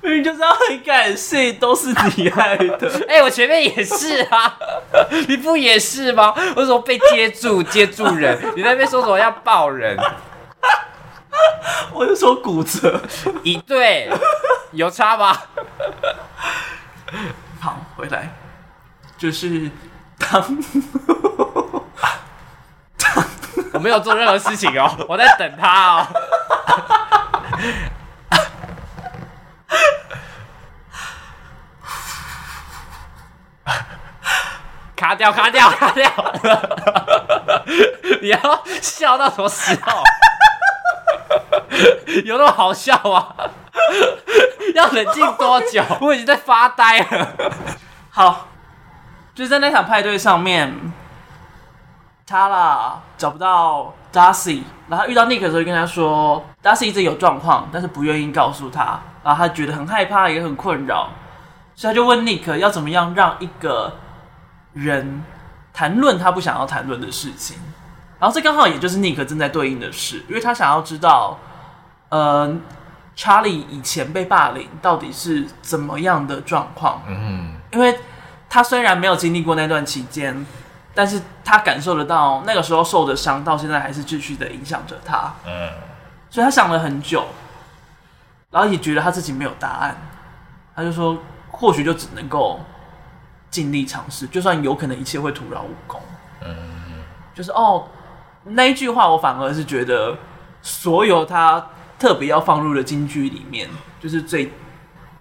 [0.00, 2.90] 明明就是要很感性，都是你害的。
[3.08, 4.54] 哎、欸，我前面也是啊，
[5.28, 6.34] 你不也是吗？
[6.56, 8.38] 为什么被接住接住人？
[8.54, 9.96] 你那边说什么要抱人？
[11.92, 13.00] 我就说骨折，
[13.42, 14.10] 一对
[14.72, 15.36] 有差吗？
[17.60, 18.28] 好，回来
[19.16, 19.70] 就是
[20.18, 20.42] 当
[22.98, 23.24] 当
[23.72, 26.06] 我没有做任何事情哦，我在等他哦。
[34.96, 36.10] 卡掉，卡掉，卡掉！
[38.22, 40.02] 你要笑到什么时候？
[42.24, 43.34] 有那么好笑啊？
[44.74, 45.82] 要冷静多久？
[46.00, 47.28] 我已经在发呆了。
[48.10, 48.48] 好，
[49.34, 50.92] 就在那场派对上面，
[52.26, 61.08] 他啦找不到 Darcy，然后遇到 Nick 的时候，就跟他说，Darcy 一直有状况，但是不愿意告诉他，然后他觉得很害怕，也很困扰，
[61.74, 63.96] 所以他就问 Nick 要怎么样让一个
[64.72, 65.24] 人
[65.72, 67.56] 谈论他不想要谈论的事情。
[68.20, 71.36] 然后这刚好也就是 Nick 正在对应的事，因为他想要知道，
[72.14, 72.56] 呃，
[73.16, 77.02] 查理以前被霸凌到底是怎么样的状况。
[77.08, 77.98] 嗯，因为
[78.48, 80.46] 他虽然没有经历过那段期间，
[80.94, 85.34] 但是他感受得到那个时候受的伤，到现在还是继续的影响着他。
[85.44, 85.72] 嗯，
[86.30, 87.24] 所以他想了很久，
[88.52, 89.96] 然后也觉得他自己没有答案，
[90.76, 91.18] 他就说，
[91.50, 92.60] 或许就只能够
[93.50, 96.00] 尽力尝试，就算有可能一切会徒劳无功。
[96.42, 96.54] 嗯，
[97.34, 97.88] 就是哦。
[98.44, 100.16] 那一句话，我反而是觉得，
[100.62, 101.66] 所有他
[101.98, 103.68] 特别要放入的金句里面，
[104.00, 104.52] 就是最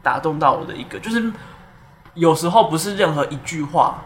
[0.02, 1.00] 打动到我的一个。
[1.00, 1.32] 就是
[2.14, 4.04] 有时候不是任何一句话，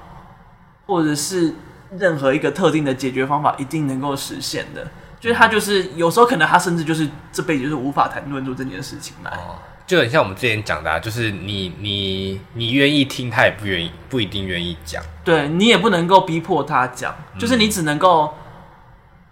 [0.85, 1.53] 或者是
[1.97, 4.87] 任何一个特定的解决方法一定能够实现的。
[5.19, 9.31] 就是他就是有时候可能他甚至就是这辈子就是无法谈论出这件事情来。
[9.31, 15.03] 哦，就很像我们之前讲的，啊，就是你你你愿意听，他也不愿意，不一定愿意讲。
[15.23, 18.33] 对，你也不能够逼迫他讲，就是你只能够。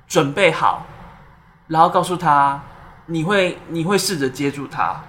[0.08, 0.86] 准备好，
[1.66, 2.62] 然后告诉他，
[3.08, 5.00] 你会你会试着接住他，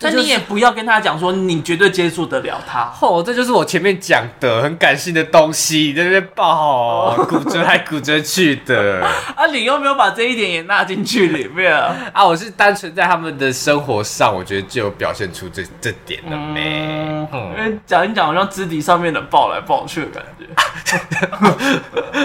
[0.00, 2.92] 但你也不要跟他讲说你绝对接住得了他。
[3.00, 9.04] 哦，这就是我前面讲的很感性的东西，在那边抱，骨折来骨折去的。
[9.36, 11.72] 啊，你又没有把这一点也纳进去里面
[12.12, 12.24] 啊？
[12.24, 16.88] 我是单纯在他们的生活上，我觉得就有表现出这这点了没？
[17.00, 20.46] 嗯嗯、因为讲一讲，好像肢体上面的抱来抱去的感觉，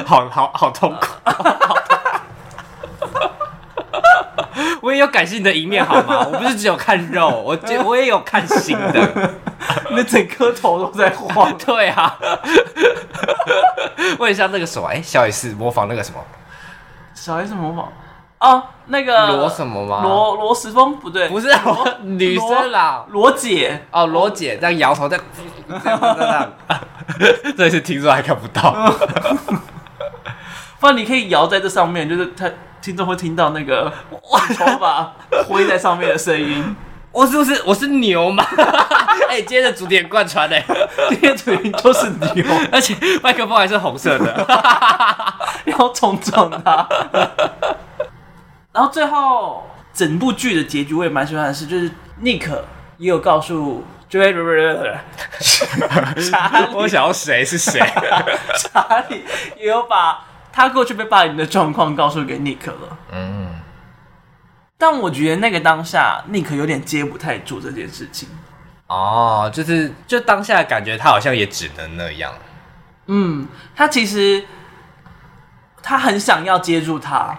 [0.06, 1.08] 好好好痛苦。
[1.26, 1.78] 好
[4.82, 6.26] 我也有感性的一面，好吗？
[6.32, 9.32] 我不是只有看肉，我我也有看心的。
[9.90, 11.56] 你的整颗头都在晃。
[11.58, 12.18] 对啊，
[14.20, 14.88] 问一下那个什么？
[14.90, 16.20] 哎、欸，小 S 模仿那个什么？
[17.14, 17.92] 小 S 模仿
[18.40, 20.02] 哦，那个罗什么吗？
[20.04, 25.26] 罗罗时丰不对，不是罗女生啦，罗姐哦，罗姐这样摇头，这样
[25.70, 26.52] 这样这样，
[27.58, 28.94] 这是听说还看不到。
[30.84, 35.16] 不然你可以摇在这上面，就是他听众会听到那个头发
[35.48, 36.76] 挥在上面的声音。
[37.10, 38.44] 我是不是我是牛嘛？
[39.30, 40.62] 哎、欸，今天的主题贯穿嘞，
[41.08, 44.46] 今天主题就是牛，而且麦克风还是红色的，
[45.68, 46.86] 要冲撞他。
[48.74, 51.90] 然后最后整部剧的结局我也蛮喜欢的是，就是
[52.22, 52.52] Nick
[52.98, 54.34] 也有告诉，就会
[56.30, 57.80] 查理，我想要谁是谁？
[58.60, 59.24] 查理
[59.58, 60.26] 也有把。
[60.56, 63.60] 他过去被霸凌的状况告诉给尼克了，嗯，
[64.78, 68.30] 但我觉得那个当下尼克有点接不太住这件事情，
[68.86, 72.32] 哦，就是就当下感觉他好像也只能那样，
[73.08, 74.46] 嗯，他其实
[75.82, 77.36] 他很想要接住他，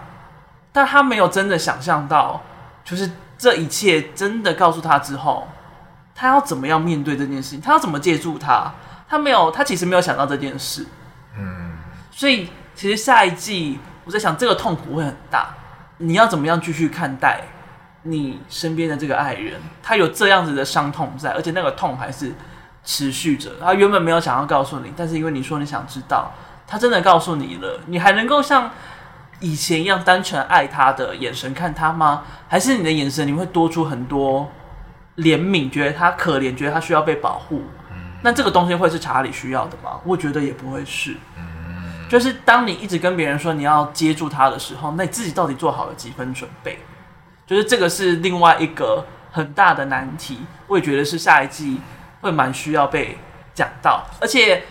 [0.73, 2.43] 但他没有真的想象到，
[2.83, 5.47] 就是这一切真的告诉他之后，
[6.13, 8.73] 他要怎么样面对这件事情，他要怎么接住他，
[9.07, 10.85] 他没有，他其实没有想到这件事，
[11.37, 11.77] 嗯，
[12.11, 12.49] 所以。
[12.75, 15.55] 其实下一季，我在想这个痛苦会很大。
[15.97, 17.41] 你要怎么样继续看待
[18.03, 19.61] 你身边的这个爱人？
[19.81, 22.33] 他有这样子的伤痛在，而且那个痛还是
[22.83, 23.51] 持续着。
[23.61, 26.33] 他原本没有想要告诉你，但是因为你说你想知道，
[26.67, 27.79] 他真的告诉你了。
[27.87, 28.69] 你还能够像
[29.39, 32.23] 以前一样单纯爱他的眼神看他吗？
[32.49, 34.51] 还是你的眼神你会多出很多
[35.15, 37.61] 怜悯，觉得他可怜，觉得他需要被保护？
[38.21, 40.01] 那这个东西会是查理需要的吗？
[40.03, 41.15] 我觉得也不会是。
[42.15, 46.79] 就是当你一直跟别人说你要接住他的时候，那你自己到底做好了几分准备？
[47.45, 51.81] 就是这个是另外一个很大的难题，我也觉得是下一季
[52.21, 53.17] 会蛮需要被
[53.53, 54.05] 讲到。
[54.21, 54.63] 而且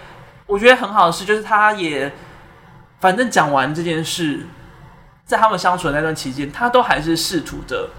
[0.47, 2.11] 我觉得很好的是，就是他也
[2.99, 4.47] 反正讲完这件事，
[5.27, 7.91] 在他们相处的那段期间，他都还是试图的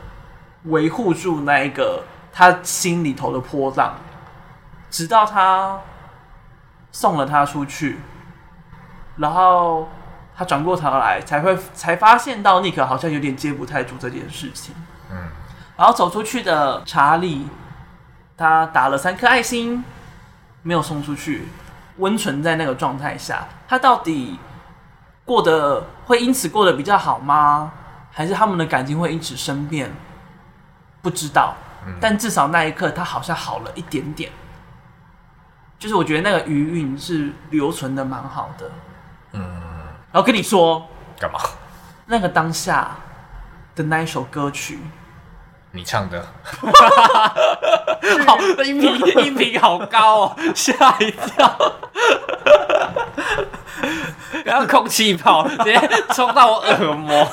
[0.63, 3.99] 维护住那一个他心里头的波浪，
[4.89, 5.79] 直到他
[6.91, 7.99] 送了他出去。
[9.17, 9.87] 然后
[10.35, 14.75] 他转过头来，才会才发现到尼克好像有点接不太住这件事情。
[15.11, 15.17] 嗯，
[15.77, 17.47] 然后走出去的查理，
[18.37, 19.83] 他打了三颗爱心，
[20.61, 21.47] 没有送出去，
[21.97, 24.39] 温存在那个状态下，他到底
[25.23, 27.71] 过得会因此过得比较好吗？
[28.11, 29.91] 还是他们的感情会因此生变？
[31.01, 31.55] 不知道。
[32.01, 34.31] 但至少那一刻，他好像好了一点点。
[35.77, 38.71] 就是我觉得那个余韵是留存的蛮好的。
[40.15, 40.87] 嗯，然后跟你说
[41.19, 41.37] 干嘛？
[42.05, 42.95] 那个当下
[43.75, 44.79] 的那一首歌曲，
[45.71, 46.25] 你唱的，
[48.25, 51.53] 好，音频音频好高哦，吓一跳，
[54.45, 55.77] 然后空气炮直接
[56.13, 57.27] 冲到我耳膜，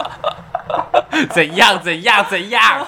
[1.28, 2.86] 怎样怎样怎样？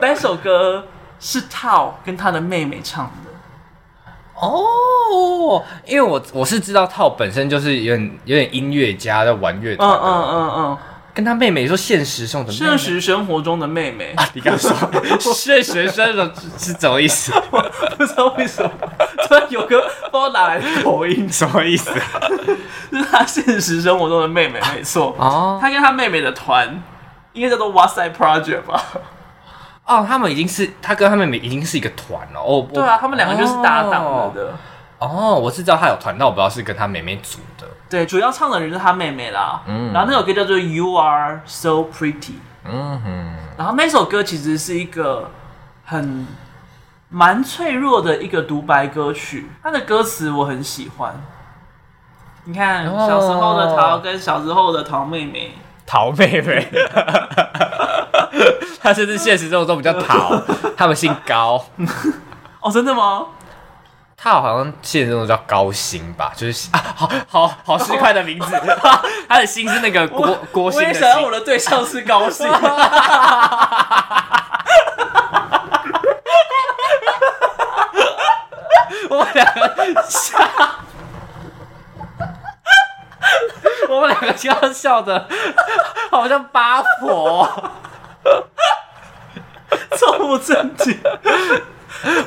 [0.00, 0.86] 那首歌
[1.18, 3.31] 是 Tao 跟他的妹妹唱的。
[4.34, 10.78] 哦，因为我我是知道套本身就是有点有点音乐家在玩乐团，嗯嗯嗯嗯，
[11.14, 14.12] 跟他妹妹说现实中的妹妹，现实生活中的妹妹。
[14.16, 14.72] 啊，你刚说
[15.20, 17.32] 现实生活是怎么意思？
[17.96, 18.70] 不知道为什么
[19.28, 19.80] 突然有个
[20.10, 21.92] 不知道哪来的口音，什么意思？
[22.90, 25.14] 就是他现实生活中的妹妹，没错。
[25.18, 26.82] 哦，他跟他妹妹的团
[27.34, 28.82] 应该叫做哇塞 Project 吧。
[29.92, 32.66] 哦，他们已经是他跟他妹妹已经是一个团了哦。
[32.72, 34.52] 对啊，他们两个就是搭档了的。
[34.98, 37.66] 哦，我是知道他有团，但我不知道是跟他妹妹组的。
[37.90, 39.62] 对，主要唱的人是他妹妹啦。
[39.66, 39.92] 嗯。
[39.92, 42.14] 然后那首歌叫做《You Are So Pretty》。
[42.64, 43.34] 嗯哼。
[43.58, 45.30] 然后那首歌其实是一个
[45.84, 46.26] 很
[47.08, 51.14] 蛮脆弱的一个独白歌曲，它的歌词我很喜欢。
[52.44, 55.52] 你看，小时候的桃跟小时候的桃妹妹。
[55.86, 56.68] 桃妹妹。
[58.82, 60.42] 他甚至现实中比较讨，
[60.76, 61.64] 他们姓高。
[62.60, 63.26] 哦，真的吗？
[64.16, 68.60] 他好像现实中叫高薪吧，就是啊，好好好市侩的名字。
[69.28, 70.80] 他的薪是那个郭郭薪。
[70.80, 72.46] 我也想要我的对象是高薪。
[79.10, 80.38] 我们两个笑，
[83.88, 85.28] 我们两个笑笑的，
[86.10, 87.48] 好像八婆。
[89.98, 90.98] 超不正经。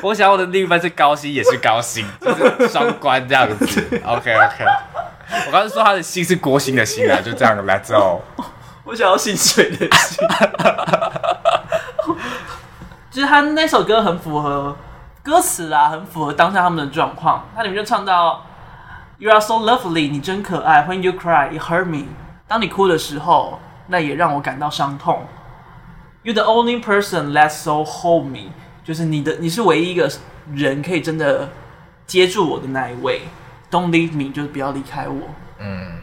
[0.00, 4.00] 我想我的另一半是高薪，也是高薪，就是双关这样子。
[4.04, 4.64] OK OK。
[5.46, 8.22] 我刚才说他的薪是国薪的薪啊，就这样来走。
[8.84, 10.26] 我想要薪水的薪。
[13.10, 14.76] 就是他那首歌很符合
[15.22, 17.48] 歌词啊，很符合当下他们的状况。
[17.56, 18.46] 它里面就唱到
[19.18, 20.86] “You are so lovely”，你真可爱。
[20.88, 22.04] When you cry, it hurt me。
[22.46, 25.26] 当你哭的时候，那也让我感到伤痛。
[26.26, 28.50] You're the only person that so hold me，
[28.82, 30.10] 就是你的，你是唯一一个
[30.52, 31.48] 人可以真的
[32.04, 33.22] 接住我的那一位。
[33.70, 35.28] Don't leave me，就是不要离开我。
[35.60, 35.98] 嗯，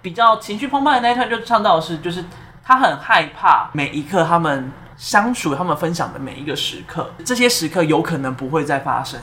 [0.00, 2.24] 比较情绪澎湃的那一段就唱到的是，就是
[2.64, 9.20] 他很害怕每一刻他们相处、他们分享的每一个时刻，这些时刻有可能不会再发生，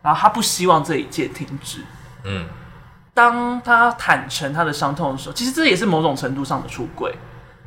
[0.00, 1.80] 然后他不希望这一切停止。
[2.22, 2.46] 嗯，
[3.12, 7.12] 当他坦诚他的伤痛的时候，其实这也是某种程度上的出柜，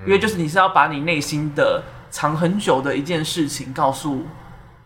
[0.06, 4.26] 因为就是你是要把你内心的藏很久的一件事情告诉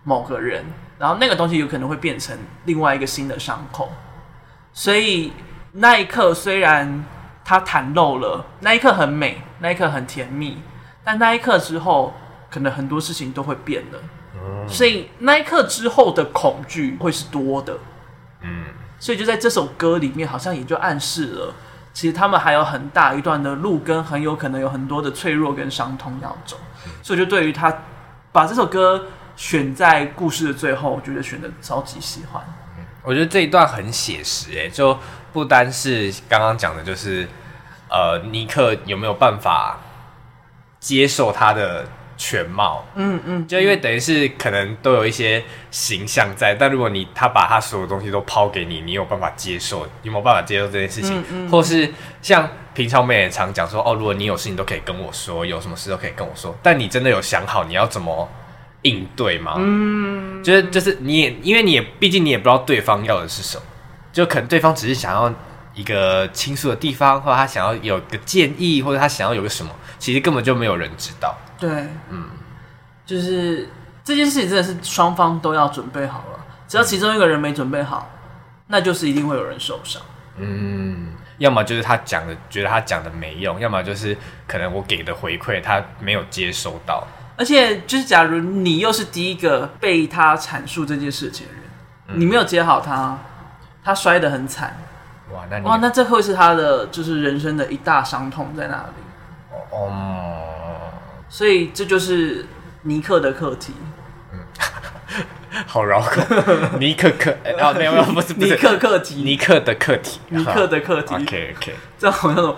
[0.04, 0.66] 某个人，
[0.98, 3.92] 然后那个东西有可能会变成另外一个新的伤口。
[4.74, 5.34] 所以
[5.74, 7.04] 那一刻，虽然
[7.44, 10.60] 他袒露了，那一刻很美，那一刻很甜蜜，
[11.04, 12.14] 但那一刻之后，
[12.50, 14.00] 可能很多事情都会变了。
[14.36, 14.68] 嗯。
[14.70, 17.78] 所以那一刻之后的恐惧会是多的。
[18.42, 18.66] 嗯。
[19.00, 21.54] 所以就在这首歌里面，好像也就暗示了，
[21.98, 26.56] 其实他们还有很大一段的路，跟很有可能有很多的脆弱跟伤痛要走。
[27.02, 27.76] 所以就对于他
[28.32, 29.04] 把这首歌
[29.36, 32.40] 选在故事的最后，我觉得选的超级喜欢。
[33.02, 34.96] 我觉得这一段很写实，诶，就
[35.34, 37.28] 不单是刚刚讲的，就是
[37.90, 39.80] 呃，尼克有没有办法
[40.80, 41.84] 接受他的
[42.18, 42.86] 全貌？
[42.96, 49.86] 嗯嗯，就因为等于是可能都有一些形象在，但如果你他把他所有东西都抛给你，你有办法接受？
[49.86, 51.20] 你有没有办法接受这件事情？
[51.20, 51.90] 嗯嗯，或是
[52.22, 58.30] 像平常我们也常讲说，哦，如果你有事情都可以跟我说，有什么事都可以跟我说，但你真的有想好你要怎么？
[58.84, 59.56] 应对吗？
[59.58, 63.64] 嗯，就是就是你也，因为你也毕竟你也不知道对方要的是什么，
[64.14, 65.34] 就可能对方只是想要
[65.74, 71.36] 一个倾诉的地方，或者他想要有个建议，或者他想要有个什么，其实根本就没有人知道。
[71.60, 71.70] 对，
[72.10, 72.26] 嗯，
[73.06, 73.68] 就是
[74.04, 78.10] 这件事情真的是双方都要准备好了，只要其中一个人没准备好，
[78.68, 80.02] 那就是一定会有人受伤。
[80.38, 84.16] 嗯，要么就是他讲的觉得他讲的没用，要么就是
[84.48, 87.06] 可能我给的回馈他没有接收到。
[87.36, 91.64] 而且，就是假如你又是第一个被他阐述这件事情的人，
[92.08, 93.16] 嗯、你没有接好他，
[93.84, 94.76] 他摔得很惨，
[95.32, 99.56] 哇，那哇，那这会是他的就是人生的一大伤痛在哪里？
[99.72, 100.42] 哦，嗯、
[101.30, 102.46] 所以这就是
[102.84, 103.74] 尼克的课题。
[104.34, 104.40] 嗯，
[105.66, 106.22] 好绕口，
[106.80, 111.16] 尼克课， 哦，没有没有，不是尼克课题，尼克的课题，尼克的课题。
[111.16, 112.56] OK OK，这好像那种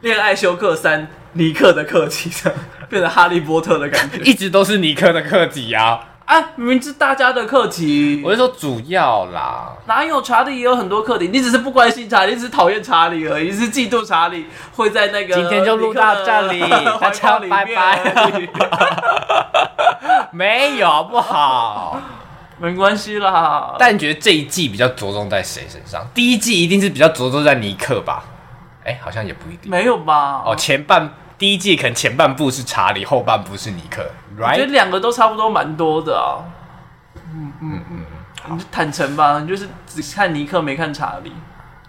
[0.00, 1.08] 恋爱休克三。
[1.34, 2.58] 尼克的课题，这样
[2.88, 6.09] 变成哈利波特的感觉，一直都是尼克的课题啊！
[6.30, 9.72] 啊，明明是大家的课题，我是说主要啦。
[9.86, 11.26] 哪有查理也有很多课题？
[11.26, 16.60] 你只是不关心查理，你只是讨厌查理而已，你是嫉妒查理会在那个今天就录到这里，
[17.00, 18.48] 大家拜拜。
[20.30, 22.00] 没有不好，
[22.58, 23.74] 没关系啦。
[23.76, 26.06] 但你觉得这一季比较着重在谁身上？
[26.14, 28.22] 第一季一定是比较着重在尼克吧？
[28.84, 30.44] 哎，好像也不一定，没有吧？
[30.46, 34.02] 哦，前半第一季可能前半部是查理，后半部是尼克
[34.38, 34.50] ，right?
[34.50, 36.44] 我觉得两个都差不多，蛮多的啊。
[37.32, 38.04] 嗯嗯嗯，
[38.50, 41.32] 你就坦诚吧，你就是只看尼克，没看查理。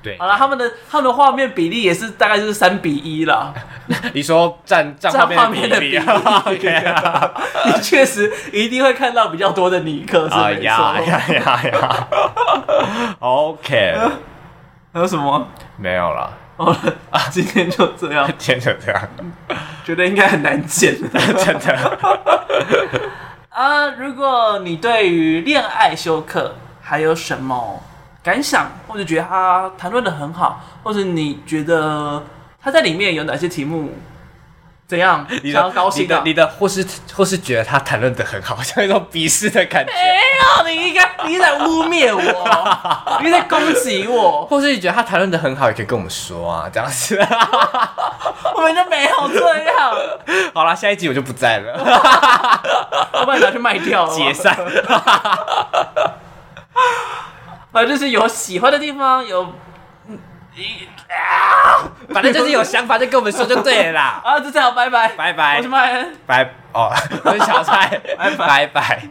[0.02, 3.54] 对，好了，他们的他们的画面比例也是大概就是三比一啦。
[4.14, 5.99] 你说占占画面的比例，
[7.66, 10.62] 你确实一定会看到比较多的尼克，是没错。
[10.64, 12.08] 呀呀呀呀
[13.20, 13.97] ！OK，
[14.93, 15.45] 还有什么？
[15.76, 16.38] 没有了。
[17.09, 19.09] 啊，今天就这样，今天就这样，
[19.84, 20.95] 觉得应该很难剪，
[21.38, 21.99] 真的。
[23.49, 27.82] 啊，如果你对于恋爱休克还有什么
[28.24, 32.24] 感想，或者觉得他谈论的很好，或者你觉得
[32.62, 33.89] 他在里面有哪些题目？
[34.92, 35.26] 怎样？
[35.42, 39.94] 你的高兴的，你的，你的，或是或是觉得他谈论的很好，像一种鄙视的感觉。
[39.94, 47.16] 没有，你应该你在污蔑我，你在攻击我，或是你觉得他谈论的很好，也可以跟我们说啊，这样子。
[48.54, 49.96] 我们就没有这样。
[50.54, 51.80] 好了，下一集我就不在了，
[53.14, 54.54] 我把你拿去卖掉了，解散。
[57.72, 59.54] 反正就是有喜欢的地方，有。
[62.14, 64.22] 反正就是有想法就跟我们说就对了啦。
[64.24, 66.43] 啊，就这样，拜拜，拜拜，我是麦恩，拜
[66.74, 66.91] 哦，
[67.24, 67.88] 我是小蔡，
[68.38, 69.02] 拜拜。